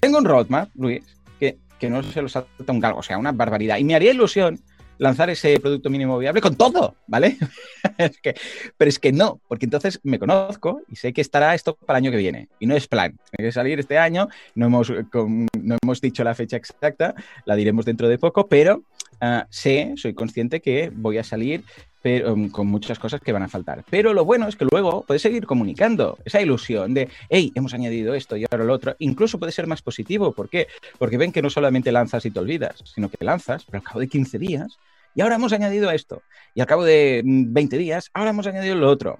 Tengo 0.00 0.18
un 0.18 0.24
roadmap, 0.24 0.70
Luis, 0.74 1.04
que, 1.38 1.58
que 1.78 1.90
no 1.90 2.02
se 2.02 2.22
lo 2.22 2.28
salta 2.28 2.72
un 2.72 2.80
galgo, 2.80 3.00
o 3.00 3.02
sea, 3.02 3.18
una 3.18 3.32
barbaridad. 3.32 3.78
Y 3.78 3.84
me 3.84 3.94
haría 3.94 4.12
ilusión 4.12 4.60
lanzar 4.98 5.30
ese 5.30 5.58
producto 5.60 5.90
mínimo 5.90 6.18
viable 6.18 6.40
con 6.40 6.56
todo, 6.56 6.96
¿vale? 7.06 7.36
que, 8.22 8.34
pero 8.76 8.88
es 8.88 8.98
que 8.98 9.12
no, 9.12 9.40
porque 9.48 9.66
entonces 9.66 10.00
me 10.02 10.18
conozco 10.18 10.82
y 10.88 10.96
sé 10.96 11.12
que 11.12 11.20
estará 11.20 11.54
esto 11.54 11.74
para 11.74 11.98
el 11.98 12.04
año 12.04 12.10
que 12.10 12.18
viene. 12.18 12.48
Y 12.58 12.66
no 12.66 12.76
es 12.76 12.88
plan. 12.88 13.18
Tiene 13.30 13.48
que 13.48 13.52
salir 13.52 13.78
este 13.78 13.98
año, 13.98 14.28
no 14.54 14.66
hemos, 14.66 14.90
no 14.90 15.76
hemos 15.82 16.00
dicho 16.00 16.24
la 16.24 16.34
fecha 16.34 16.56
exacta, 16.56 17.14
la 17.44 17.54
diremos 17.54 17.84
dentro 17.84 18.08
de 18.08 18.18
poco, 18.18 18.46
pero 18.46 18.82
uh, 19.22 19.44
sé, 19.50 19.94
soy 19.96 20.14
consciente 20.14 20.60
que 20.60 20.90
voy 20.94 21.18
a 21.18 21.24
salir 21.24 21.64
pero, 22.02 22.34
um, 22.34 22.48
con 22.50 22.68
muchas 22.68 22.98
cosas 22.98 23.20
que 23.20 23.32
van 23.32 23.42
a 23.42 23.48
faltar. 23.48 23.84
Pero 23.90 24.14
lo 24.14 24.24
bueno 24.24 24.46
es 24.46 24.56
que 24.56 24.66
luego 24.70 25.04
puedes 25.06 25.22
seguir 25.22 25.46
comunicando 25.46 26.18
esa 26.24 26.40
ilusión 26.40 26.94
de, 26.94 27.08
hey, 27.28 27.52
hemos 27.54 27.74
añadido 27.74 28.14
esto 28.14 28.36
y 28.36 28.44
ahora 28.50 28.64
lo 28.64 28.72
otro. 28.74 28.94
Incluso 29.00 29.38
puede 29.38 29.52
ser 29.52 29.66
más 29.66 29.82
positivo. 29.82 30.32
¿Por 30.32 30.48
qué? 30.48 30.68
Porque 30.98 31.18
ven 31.18 31.32
que 31.32 31.42
no 31.42 31.50
solamente 31.50 31.90
lanzas 31.90 32.24
y 32.24 32.30
te 32.30 32.38
olvidas, 32.38 32.82
sino 32.84 33.08
que 33.08 33.24
lanzas, 33.24 33.64
pero 33.64 33.78
al 33.78 33.84
cabo 33.84 34.00
de 34.00 34.08
15 34.08 34.38
días 34.38 34.78
y 35.16 35.22
ahora 35.22 35.36
hemos 35.36 35.52
añadido 35.54 35.90
esto. 35.90 36.22
Y 36.54 36.60
al 36.60 36.66
cabo 36.66 36.84
de 36.84 37.22
20 37.24 37.76
mm, 37.76 37.78
días, 37.78 38.10
ahora 38.12 38.30
hemos 38.30 38.46
añadido 38.46 38.76
lo 38.76 38.90
otro. 38.90 39.18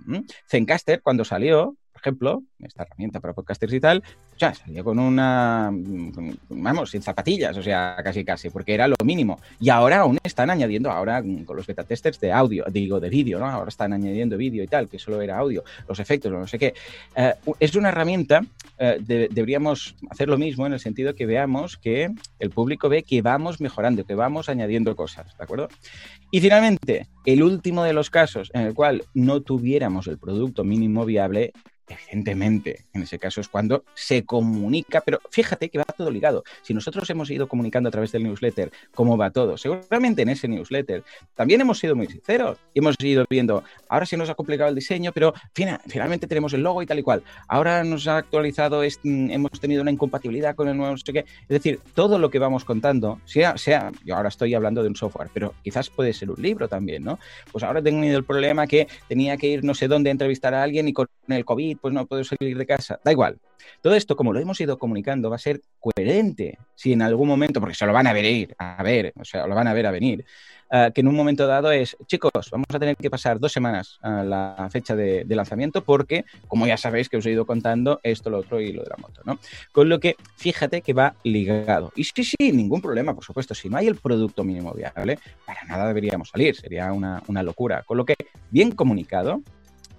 Zencaster, 0.48 1.00
cuando 1.00 1.24
salió, 1.24 1.74
ejemplo, 2.06 2.44
esta 2.62 2.84
herramienta 2.84 3.18
para 3.18 3.34
podcasters 3.34 3.72
y 3.72 3.80
tal, 3.80 4.02
ya 4.38 4.54
salió 4.54 4.84
con 4.84 4.98
una, 4.98 5.70
vamos, 6.50 6.90
sin 6.90 7.02
zapatillas, 7.02 7.56
o 7.56 7.62
sea, 7.62 7.96
casi 8.04 8.24
casi, 8.24 8.48
porque 8.50 8.74
era 8.74 8.86
lo 8.86 8.94
mínimo. 9.04 9.40
Y 9.58 9.70
ahora 9.70 10.00
aún 10.00 10.18
están 10.22 10.50
añadiendo, 10.50 10.90
ahora 10.90 11.20
con 11.44 11.56
los 11.56 11.66
beta 11.66 11.82
testers 11.82 12.20
de 12.20 12.32
audio, 12.32 12.64
digo, 12.70 13.00
de 13.00 13.08
vídeo, 13.08 13.40
¿no? 13.40 13.46
Ahora 13.46 13.68
están 13.68 13.92
añadiendo 13.92 14.36
vídeo 14.36 14.62
y 14.62 14.68
tal, 14.68 14.88
que 14.88 15.00
solo 15.00 15.20
era 15.20 15.38
audio, 15.38 15.64
los 15.88 15.98
efectos, 15.98 16.30
no 16.30 16.46
sé 16.46 16.58
qué. 16.60 16.74
Eh, 17.16 17.34
es 17.58 17.74
una 17.74 17.88
herramienta, 17.88 18.42
eh, 18.78 18.98
deberíamos 19.00 19.96
hacer 20.08 20.28
lo 20.28 20.38
mismo 20.38 20.64
en 20.66 20.74
el 20.74 20.80
sentido 20.80 21.14
que 21.14 21.26
veamos 21.26 21.76
que 21.76 22.10
el 22.38 22.50
público 22.50 22.88
ve 22.88 23.02
que 23.02 23.20
vamos 23.20 23.60
mejorando, 23.60 24.04
que 24.04 24.14
vamos 24.14 24.48
añadiendo 24.48 24.94
cosas, 24.94 25.36
¿de 25.36 25.42
acuerdo? 25.42 25.68
Y 26.30 26.40
finalmente, 26.40 27.08
el 27.24 27.42
último 27.42 27.82
de 27.82 27.92
los 27.92 28.10
casos 28.10 28.50
en 28.54 28.62
el 28.62 28.74
cual 28.74 29.02
no 29.14 29.40
tuviéramos 29.40 30.06
el 30.06 30.18
producto 30.18 30.62
mínimo 30.62 31.04
viable 31.04 31.52
Evidentemente, 31.88 32.84
en 32.92 33.02
ese 33.02 33.18
caso 33.18 33.40
es 33.40 33.48
cuando 33.48 33.84
se 33.94 34.24
comunica, 34.24 35.00
pero 35.02 35.20
fíjate 35.30 35.68
que 35.68 35.78
va 35.78 35.84
todo 35.84 36.10
ligado. 36.10 36.42
Si 36.62 36.74
nosotros 36.74 37.08
hemos 37.10 37.30
ido 37.30 37.46
comunicando 37.46 37.88
a 37.88 37.92
través 37.92 38.10
del 38.12 38.24
newsletter 38.24 38.72
cómo 38.94 39.16
va 39.16 39.30
todo, 39.30 39.56
seguramente 39.56 40.22
en 40.22 40.30
ese 40.30 40.48
newsletter 40.48 41.04
también 41.34 41.60
hemos 41.60 41.78
sido 41.78 41.94
muy 41.94 42.06
sinceros 42.08 42.58
y 42.74 42.80
hemos 42.80 42.96
ido 43.00 43.24
viendo, 43.30 43.62
ahora 43.88 44.04
sí 44.04 44.16
nos 44.16 44.28
ha 44.30 44.34
complicado 44.34 44.68
el 44.68 44.74
diseño, 44.74 45.12
pero 45.12 45.32
finalmente 45.54 46.26
tenemos 46.26 46.52
el 46.54 46.62
logo 46.62 46.82
y 46.82 46.86
tal 46.86 46.98
y 46.98 47.02
cual. 47.02 47.22
Ahora 47.46 47.84
nos 47.84 48.08
ha 48.08 48.16
actualizado, 48.16 48.82
hemos 49.04 49.60
tenido 49.60 49.82
una 49.82 49.92
incompatibilidad 49.92 50.56
con 50.56 50.68
el 50.68 50.76
nuevo 50.76 50.92
no 50.92 50.98
sé 50.98 51.12
qué. 51.12 51.20
Es 51.20 51.48
decir, 51.48 51.80
todo 51.94 52.18
lo 52.18 52.30
que 52.30 52.38
vamos 52.38 52.64
contando, 52.64 53.20
sea, 53.24 53.56
sea, 53.56 53.92
yo 54.04 54.16
ahora 54.16 54.28
estoy 54.28 54.54
hablando 54.54 54.82
de 54.82 54.88
un 54.88 54.96
software, 54.96 55.30
pero 55.32 55.54
quizás 55.62 55.88
puede 55.90 56.12
ser 56.12 56.30
un 56.30 56.42
libro 56.42 56.68
también, 56.68 57.04
¿no? 57.04 57.18
Pues 57.52 57.62
ahora 57.62 57.80
he 57.80 57.82
tenido 57.82 58.18
el 58.18 58.24
problema 58.24 58.66
que 58.66 58.88
tenía 59.08 59.36
que 59.36 59.46
ir 59.46 59.64
no 59.64 59.74
sé 59.74 59.86
dónde 59.86 60.10
a 60.10 60.12
entrevistar 60.12 60.54
a 60.54 60.62
alguien 60.62 60.88
y 60.88 60.92
con 60.92 61.06
el 61.28 61.44
COVID 61.44 61.75
pues 61.80 61.94
no 61.94 62.06
puedo 62.06 62.24
salir 62.24 62.56
de 62.56 62.66
casa. 62.66 62.98
Da 63.04 63.12
igual. 63.12 63.38
Todo 63.80 63.94
esto, 63.94 64.16
como 64.16 64.32
lo 64.32 64.40
hemos 64.40 64.60
ido 64.60 64.78
comunicando, 64.78 65.30
va 65.30 65.36
a 65.36 65.40
ser 65.40 65.60
coherente. 65.80 66.58
Si 66.74 66.92
en 66.92 67.02
algún 67.02 67.28
momento, 67.28 67.60
porque 67.60 67.74
se 67.74 67.86
lo 67.86 67.92
van 67.92 68.06
a 68.06 68.12
ver, 68.12 68.54
a 68.58 68.82
ver, 68.82 69.12
o 69.18 69.24
sea, 69.24 69.46
lo 69.46 69.54
van 69.54 69.68
a 69.68 69.74
ver 69.74 69.86
a 69.86 69.90
venir, 69.90 70.24
eh, 70.70 70.90
que 70.92 71.00
en 71.00 71.08
un 71.08 71.14
momento 71.14 71.46
dado 71.46 71.70
es, 71.70 71.96
chicos, 72.06 72.50
vamos 72.50 72.66
a 72.72 72.78
tener 72.78 72.96
que 72.96 73.08
pasar 73.08 73.38
dos 73.38 73.52
semanas 73.52 73.98
a 74.02 74.24
la 74.24 74.68
fecha 74.70 74.96
de, 74.96 75.24
lanzamiento 75.28 75.84
porque, 75.84 76.24
como 76.48 76.66
ya 76.66 76.76
sabéis 76.76 77.08
que 77.08 77.18
os 77.18 77.26
he 77.26 77.30
ido 77.30 77.46
contando, 77.46 78.00
esto, 78.02 78.30
lo 78.30 78.38
otro 78.38 78.60
y 78.60 78.72
lo 78.72 78.82
de 78.82 78.90
la 78.90 78.96
moto, 78.96 79.20
¿no? 79.24 79.38
Con 79.70 79.88
lo 79.88 80.00
que, 80.00 80.16
fíjate 80.36 80.80
que 80.80 80.92
va 80.92 81.14
ligado. 81.22 81.92
Y 81.94 82.04
sí, 82.04 82.24
sí, 82.24 82.52
ningún 82.52 82.80
problema, 82.80 83.14
por 83.14 83.24
supuesto. 83.24 83.54
Si 83.54 83.68
no 83.68 83.76
hay 83.76 83.86
el 83.86 83.96
producto 83.96 84.42
mínimo 84.44 84.72
viable, 84.72 85.18
para 85.44 85.62
nada 85.64 85.86
deberíamos 85.86 86.30
salir. 86.30 86.56
Sería 86.56 86.92
una, 86.92 87.22
una 87.28 87.42
locura. 87.42 87.82
Con 87.82 87.98
lo 87.98 88.04
que, 88.04 88.16
bien 88.50 88.72
comunicado, 88.72 89.42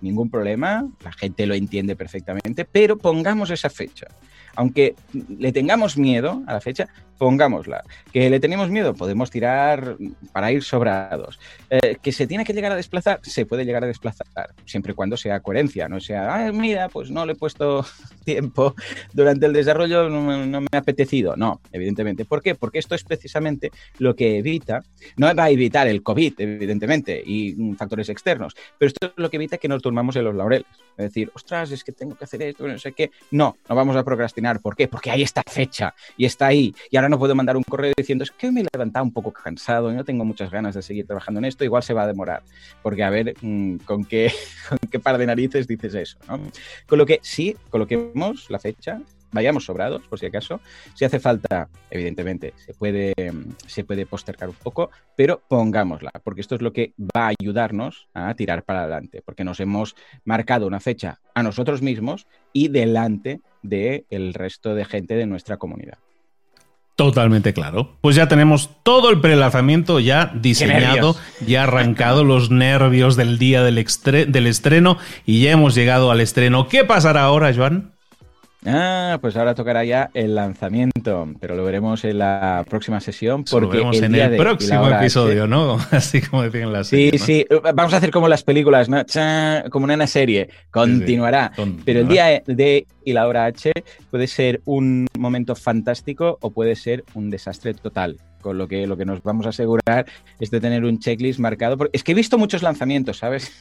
ningún 0.02 0.30
problema, 0.30 0.88
la 1.04 1.12
gente 1.12 1.46
lo 1.46 1.56
entiende 1.56 1.96
perfectamente, 1.96 2.66
pero 2.66 2.98
pongamos 2.98 3.50
esa 3.50 3.70
fecha. 3.70 4.08
Aunque 4.56 4.96
le 5.14 5.52
tengamos 5.52 5.98
miedo 5.98 6.44
a 6.48 6.54
la 6.54 6.62
fecha, 6.62 6.88
pongámosla. 7.18 7.84
Que 8.12 8.30
le 8.30 8.40
tenemos 8.40 8.70
miedo, 8.70 8.94
podemos 8.94 9.30
tirar 9.30 9.98
para 10.32 10.52
ir 10.52 10.64
sobrados. 10.64 11.40
Eh, 11.70 11.98
que 12.02 12.12
se 12.12 12.28
tiene 12.28 12.46
que 12.46 12.54
llegar 12.54 12.72
a 12.72 12.76
desplazar, 12.76 13.20
se 13.24 13.46
puede 13.46 13.66
llegar 13.66 13.84
a 13.84 13.88
desplazar, 13.88 14.54
siempre 14.66 14.94
y 14.94 14.96
cuando 14.96 15.18
sea 15.18 15.40
coherencia, 15.40 15.90
no 15.90 16.00
sea, 16.00 16.52
mira, 16.54 16.90
pues 16.90 17.12
no 17.12 17.26
le 17.26 17.34
he 17.34 17.36
puesto 17.36 17.86
tiempo 18.26 18.76
durante 19.14 19.46
el 19.46 19.54
desarrollo, 19.54 20.10
no, 20.10 20.62
me 20.62 20.68
ha 20.72 20.78
apetecido. 20.78 21.36
No, 21.36 21.62
evidentemente. 21.72 22.26
¿Por 22.26 22.42
qué? 22.42 22.56
Porque 22.56 22.80
esto 22.80 22.96
es 22.96 23.04
precisamente 23.04 23.72
lo 24.00 24.16
que 24.16 24.38
evita, 24.40 24.84
no 25.18 25.34
va 25.36 25.46
a 25.46 25.50
evitar 25.50 25.88
el 25.88 26.04
COVID, 26.04 26.34
evidentemente, 26.38 27.22
y 27.26 27.56
factores 27.76 28.10
externos, 28.10 28.56
pero 28.78 28.88
esto 28.88 29.08
es 29.08 29.14
lo 29.16 29.30
que 29.30 29.38
evita 29.38 29.58
que 29.58 29.68
nos 29.68 29.82
durmamos 29.82 30.16
en 30.16 30.24
los 30.24 30.36
laureles. 30.36 30.68
Es 30.98 31.06
decir, 31.06 31.32
ostras, 31.36 31.72
es 31.72 31.84
que 31.84 31.92
tengo 31.92 32.16
que 32.16 32.24
hacer 32.24 32.42
esto, 32.42 32.68
no 32.68 32.80
sé 32.80 32.92
qué. 32.94 33.12
No, 33.32 33.58
no 33.70 33.76
vamos 33.76 33.96
a 33.96 34.04
procrastinar 34.04 34.58
¿Por 34.62 34.76
qué? 34.76 34.88
Porque 34.88 35.12
hay 35.12 35.24
esta 35.24 35.44
fecha 35.46 35.94
y 36.16 36.26
está 36.26 36.48
ahí. 36.48 36.74
Y 36.90 36.98
ahora 36.98 37.07
no 37.10 37.20
puedo 37.20 37.36
mandar 37.36 37.58
un 37.58 37.64
correo 37.64 37.94
diciendo 37.96 38.24
es 38.24 38.32
que 38.32 38.52
me 38.52 38.62
he 38.62 38.66
levantado 38.72 39.06
un 39.06 39.12
poco 39.12 39.32
cansado 39.32 39.92
no 39.98 40.06
tengo 40.06 40.24
muchas 40.26 40.52
ganas 40.52 40.76
de 40.76 40.82
seguir 40.82 41.06
trabajando 41.06 41.40
en 41.40 41.46
esto. 41.46 41.64
Igual 41.64 41.84
se 41.84 41.94
va 41.94 42.04
a 42.04 42.08
demorar. 42.08 42.44
Porque 42.82 43.04
a 43.04 43.10
ver 43.10 43.36
mm, 43.42 43.78
con, 43.78 44.06
qué, 44.06 44.32
con 44.70 44.78
qué 44.90 45.00
par 45.00 45.18
de 45.18 45.26
narices 45.26 45.68
dices 45.68 45.94
eso. 45.94 46.18
¿no? 46.28 46.40
Con 46.88 46.98
lo 46.98 47.06
que 47.06 47.20
sí, 47.22 47.56
coloquemos 47.70 48.50
la 48.50 48.60
fecha, 48.60 49.02
vayamos 49.32 49.66
sobrados, 49.66 50.08
por 50.08 50.20
si 50.20 50.28
acaso. 50.28 50.62
Si 50.94 51.06
hace 51.06 51.20
falta, 51.20 51.70
evidentemente, 51.90 52.54
se 52.58 52.74
puede, 52.74 53.14
se 53.66 53.84
puede 53.84 54.06
postergar 54.06 54.50
un 54.50 54.56
poco, 54.56 54.90
pero 55.16 55.42
pongámosla, 55.48 56.12
porque 56.24 56.42
esto 56.42 56.56
es 56.56 56.62
lo 56.62 56.74
que 56.74 56.94
va 56.98 57.28
a 57.28 57.34
ayudarnos 57.40 58.08
a 58.14 58.34
tirar 58.36 58.64
para 58.64 58.82
adelante, 58.82 59.22
porque 59.26 59.44
nos 59.44 59.60
hemos 59.60 59.96
marcado 60.24 60.68
una 60.68 60.80
fecha 60.80 61.20
a 61.34 61.44
nosotros 61.44 61.82
mismos 61.82 62.28
y 62.54 62.70
delante 62.70 63.42
del 63.62 64.06
el 64.10 64.34
resto 64.34 64.76
de 64.76 64.86
gente 64.86 65.16
de 65.16 65.26
nuestra 65.26 65.58
comunidad. 65.58 65.98
Totalmente 66.98 67.54
claro. 67.54 67.96
Pues 68.02 68.16
ya 68.16 68.28
tenemos 68.28 68.72
todo 68.82 69.12
el 69.12 69.22
prelanzamiento 69.22 70.00
ya 70.00 70.32
diseñado, 70.34 71.16
ya 71.46 71.62
arrancado 71.62 72.24
los 72.24 72.50
nervios 72.50 73.16
del 73.16 73.38
día 73.38 73.62
del, 73.62 73.86
del 73.86 74.48
estreno 74.48 74.98
y 75.24 75.42
ya 75.42 75.52
hemos 75.52 75.76
llegado 75.76 76.10
al 76.10 76.22
estreno. 76.22 76.68
¿Qué 76.68 76.86
pasará 76.86 77.22
ahora, 77.22 77.54
Joan? 77.56 77.97
Ah, 78.68 79.18
pues 79.22 79.36
ahora 79.38 79.56
tocará 79.56 79.86
ya 79.86 80.10
el 80.14 80.36
lanzamiento, 80.36 81.30
pero 81.40 81.56
lo 81.56 81.64
veremos 81.64 82.04
en 82.04 82.18
la 82.18 82.66
próxima 82.70 83.00
sesión. 83.00 83.46
Porque 83.46 83.78
lo 83.78 83.90
veremos 83.90 84.02
en 84.02 84.16
el 84.16 84.38
próximo 84.38 84.90
episodio, 84.90 85.48
¿no? 85.48 85.78
Así 85.92 86.22
como 86.22 86.44
decían 86.44 86.74
las 86.74 86.88
Sí, 86.88 87.12
sí, 87.18 87.46
vamos 87.74 87.94
a 87.94 87.98
hacer 87.98 88.12
como 88.12 88.28
las 88.28 88.44
películas, 88.44 88.90
¿no? 88.90 89.04
como 89.70 89.86
una 89.86 90.08
serie, 90.08 90.50
continuará. 90.70 91.52
Pero 91.86 92.02
el 92.02 92.08
día 92.08 92.44
de 92.46 92.86
y 93.06 93.14
la 93.14 93.26
hora 93.26 93.46
H 93.46 93.72
puede 94.12 94.28
ser 94.28 94.62
un 94.66 95.08
momento 95.18 95.56
fantástico 95.56 96.38
o 96.42 96.52
puede 96.52 96.76
ser 96.76 97.06
un 97.14 97.30
desastre 97.30 97.74
total 97.74 98.18
con 98.42 98.58
lo 98.58 98.68
que 98.68 98.86
lo 98.86 98.98
que 98.98 99.06
nos 99.06 99.24
vamos 99.24 99.46
a 99.46 99.50
asegurar 99.50 100.06
es 100.40 100.52
de 100.52 100.60
tener 100.60 100.84
un 100.86 101.00
checklist 101.00 101.40
marcado. 101.40 101.78
Porque 101.78 101.96
es 101.96 102.04
que 102.04 102.12
he 102.12 102.16
visto 102.16 102.38
muchos 102.38 102.64
lanzamientos, 102.64 103.18
¿sabes? 103.18 103.52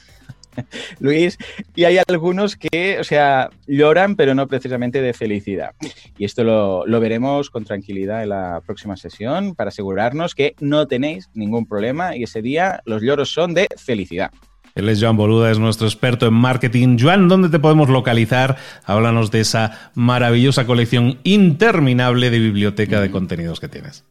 Luis, 1.00 1.38
y 1.74 1.84
hay 1.84 1.98
algunos 2.06 2.56
que, 2.56 2.98
o 3.00 3.04
sea, 3.04 3.50
lloran, 3.66 4.16
pero 4.16 4.34
no 4.34 4.46
precisamente 4.46 5.00
de 5.02 5.12
felicidad. 5.12 5.72
Y 6.18 6.24
esto 6.24 6.44
lo, 6.44 6.86
lo, 6.86 7.00
veremos 7.00 7.50
con 7.50 7.64
tranquilidad 7.64 8.22
en 8.22 8.30
la 8.30 8.60
próxima 8.64 8.96
sesión 8.96 9.54
para 9.54 9.68
asegurarnos 9.68 10.34
que 10.34 10.54
no 10.60 10.86
tenéis 10.86 11.28
ningún 11.34 11.66
problema 11.66 12.16
y 12.16 12.22
ese 12.24 12.42
día 12.42 12.80
los 12.84 13.02
lloros 13.02 13.32
son 13.32 13.54
de 13.54 13.68
felicidad. 13.76 14.30
Él 14.76 14.90
es 14.90 15.02
Joan 15.02 15.16
Boluda, 15.16 15.50
es 15.50 15.58
nuestro 15.58 15.86
experto 15.86 16.26
en 16.26 16.34
marketing. 16.34 16.98
Joan, 17.00 17.28
¿dónde 17.28 17.48
te 17.48 17.58
podemos 17.58 17.88
localizar? 17.88 18.56
Háblanos 18.84 19.30
de 19.30 19.40
esa 19.40 19.90
maravillosa 19.94 20.66
colección 20.66 21.18
interminable 21.24 22.28
de 22.28 22.38
biblioteca 22.38 23.00
de 23.00 23.10
contenidos 23.10 23.58
que 23.58 23.68
tienes. 23.68 24.04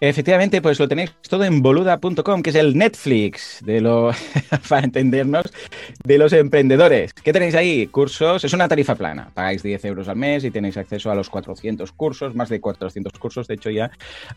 Efectivamente, 0.00 0.60
pues 0.60 0.80
lo 0.80 0.88
tenéis 0.88 1.14
todo 1.28 1.44
en 1.44 1.62
boluda.com, 1.62 2.42
que 2.42 2.50
es 2.50 2.56
el 2.56 2.76
Netflix 2.76 3.60
de 3.64 3.80
lo, 3.80 4.10
para 4.68 4.84
entendernos, 4.84 5.44
de 6.02 6.18
los 6.18 6.32
emprendedores. 6.32 7.12
¿Qué 7.14 7.32
tenéis 7.32 7.54
ahí? 7.54 7.86
Cursos, 7.86 8.44
es 8.44 8.52
una 8.52 8.66
tarifa 8.66 8.96
plana. 8.96 9.30
Pagáis 9.32 9.62
10 9.62 9.84
euros 9.84 10.08
al 10.08 10.16
mes 10.16 10.42
y 10.44 10.50
tenéis 10.50 10.76
acceso 10.76 11.12
a 11.12 11.14
los 11.14 11.30
400 11.30 11.92
cursos, 11.92 12.34
más 12.34 12.48
de 12.48 12.60
400 12.60 13.12
cursos. 13.18 13.46
De 13.46 13.54
hecho, 13.54 13.70
ya 13.70 13.90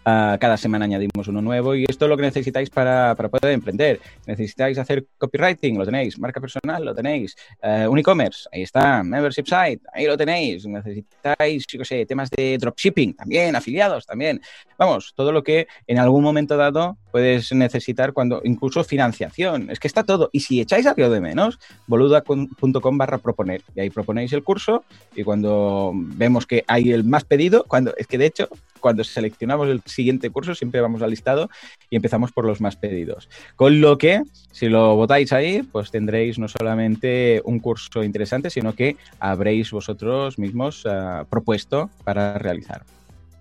uh, 0.05 0.37
cada 0.39 0.57
semana 0.57 0.85
añadimos 0.85 1.27
uno 1.27 1.41
nuevo 1.41 1.73
y 1.73 1.85
esto 1.89 2.05
es 2.05 2.09
lo 2.09 2.17
que 2.17 2.23
necesitáis 2.23 2.69
para, 2.69 3.15
para, 3.15 3.29
poder 3.29 3.53
emprender. 3.53 3.99
Necesitáis 4.27 4.77
hacer 4.77 5.07
copywriting, 5.17 5.77
lo 5.77 5.85
tenéis. 5.85 6.19
Marca 6.19 6.39
personal, 6.39 6.85
lo 6.85 6.93
tenéis. 6.93 7.35
Uh, 7.63 7.97
e-commerce, 7.97 8.47
ahí 8.51 8.61
está. 8.61 9.01
Membership 9.03 9.45
site, 9.45 9.81
ahí 9.91 10.05
lo 10.05 10.15
tenéis. 10.15 10.67
Necesitáis, 10.67 11.65
yo 11.67 11.83
sé, 11.83 12.05
temas 12.05 12.29
de 12.29 12.59
dropshipping, 12.59 13.15
también, 13.15 13.55
afiliados, 13.55 14.05
también. 14.05 14.39
Vamos, 14.77 15.13
todo 15.15 15.31
lo 15.31 15.43
que 15.43 15.46
que 15.47 15.67
en 15.87 15.97
algún 15.97 16.23
momento 16.23 16.57
dado 16.57 16.97
puedes 17.09 17.53
necesitar 17.53 18.11
cuando 18.11 18.41
incluso 18.43 18.83
financiación. 18.83 19.71
Es 19.71 19.79
que 19.79 19.87
está 19.87 20.03
todo. 20.03 20.29
Y 20.33 20.41
si 20.41 20.59
echáis 20.59 20.85
algo 20.85 21.09
de 21.09 21.21
menos, 21.21 21.57
boluda.com 21.87 22.97
barra 22.97 23.17
proponer. 23.17 23.61
Y 23.73 23.79
ahí 23.79 23.89
proponéis 23.89 24.33
el 24.33 24.43
curso 24.43 24.83
y 25.15 25.23
cuando 25.23 25.93
vemos 25.95 26.45
que 26.45 26.65
hay 26.67 26.91
el 26.91 27.05
más 27.05 27.23
pedido, 27.23 27.63
cuando 27.63 27.93
es 27.95 28.07
que 28.07 28.17
de 28.17 28.25
hecho, 28.25 28.49
cuando 28.81 29.05
seleccionamos 29.05 29.69
el 29.69 29.81
siguiente 29.85 30.29
curso 30.29 30.53
siempre 30.53 30.81
vamos 30.81 31.01
al 31.01 31.11
listado 31.11 31.49
y 31.89 31.95
empezamos 31.95 32.33
por 32.33 32.43
los 32.43 32.59
más 32.59 32.75
pedidos. 32.75 33.29
Con 33.55 33.79
lo 33.79 33.97
que, 33.97 34.23
si 34.51 34.67
lo 34.67 34.97
votáis 34.97 35.31
ahí, 35.31 35.63
pues 35.63 35.91
tendréis 35.91 36.37
no 36.37 36.49
solamente 36.49 37.41
un 37.45 37.59
curso 37.59 38.03
interesante, 38.03 38.49
sino 38.49 38.75
que 38.75 38.97
habréis 39.21 39.71
vosotros 39.71 40.37
mismos 40.37 40.83
uh, 40.83 41.25
propuesto 41.29 41.89
para 42.03 42.37
realizar. 42.37 42.83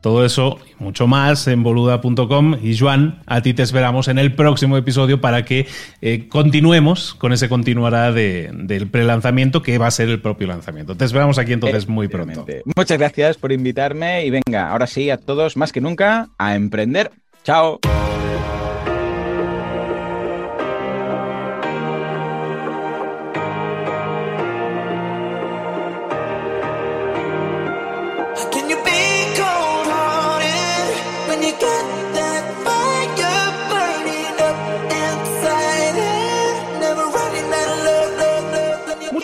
Todo 0.06 0.24
eso 0.24 0.60
y 0.70 0.84
mucho 0.84 1.08
más 1.08 1.48
en 1.48 1.64
boluda.com. 1.64 2.58
Y 2.62 2.78
Juan, 2.78 3.24
a 3.26 3.42
ti 3.42 3.54
te 3.54 3.64
esperamos 3.64 4.06
en 4.06 4.20
el 4.20 4.36
próximo 4.36 4.76
episodio 4.76 5.20
para 5.20 5.44
que 5.44 5.66
eh, 6.00 6.28
continuemos 6.28 7.12
con 7.14 7.32
ese 7.32 7.48
continuará 7.48 8.12
de, 8.12 8.52
del 8.54 8.88
prelanzamiento 8.88 9.62
que 9.62 9.78
va 9.78 9.88
a 9.88 9.90
ser 9.90 10.08
el 10.08 10.20
propio 10.20 10.46
lanzamiento. 10.46 10.96
Te 10.96 11.06
esperamos 11.06 11.38
aquí 11.38 11.54
entonces 11.54 11.88
muy 11.88 12.06
pronto. 12.06 12.46
Muchas 12.76 12.98
gracias 12.98 13.36
por 13.36 13.50
invitarme 13.50 14.24
y 14.24 14.30
venga, 14.30 14.70
ahora 14.70 14.86
sí, 14.86 15.10
a 15.10 15.16
todos 15.16 15.56
más 15.56 15.72
que 15.72 15.80
nunca, 15.80 16.28
a 16.38 16.54
emprender. 16.54 17.10
Chao. 17.42 17.80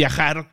viajar 0.00 0.48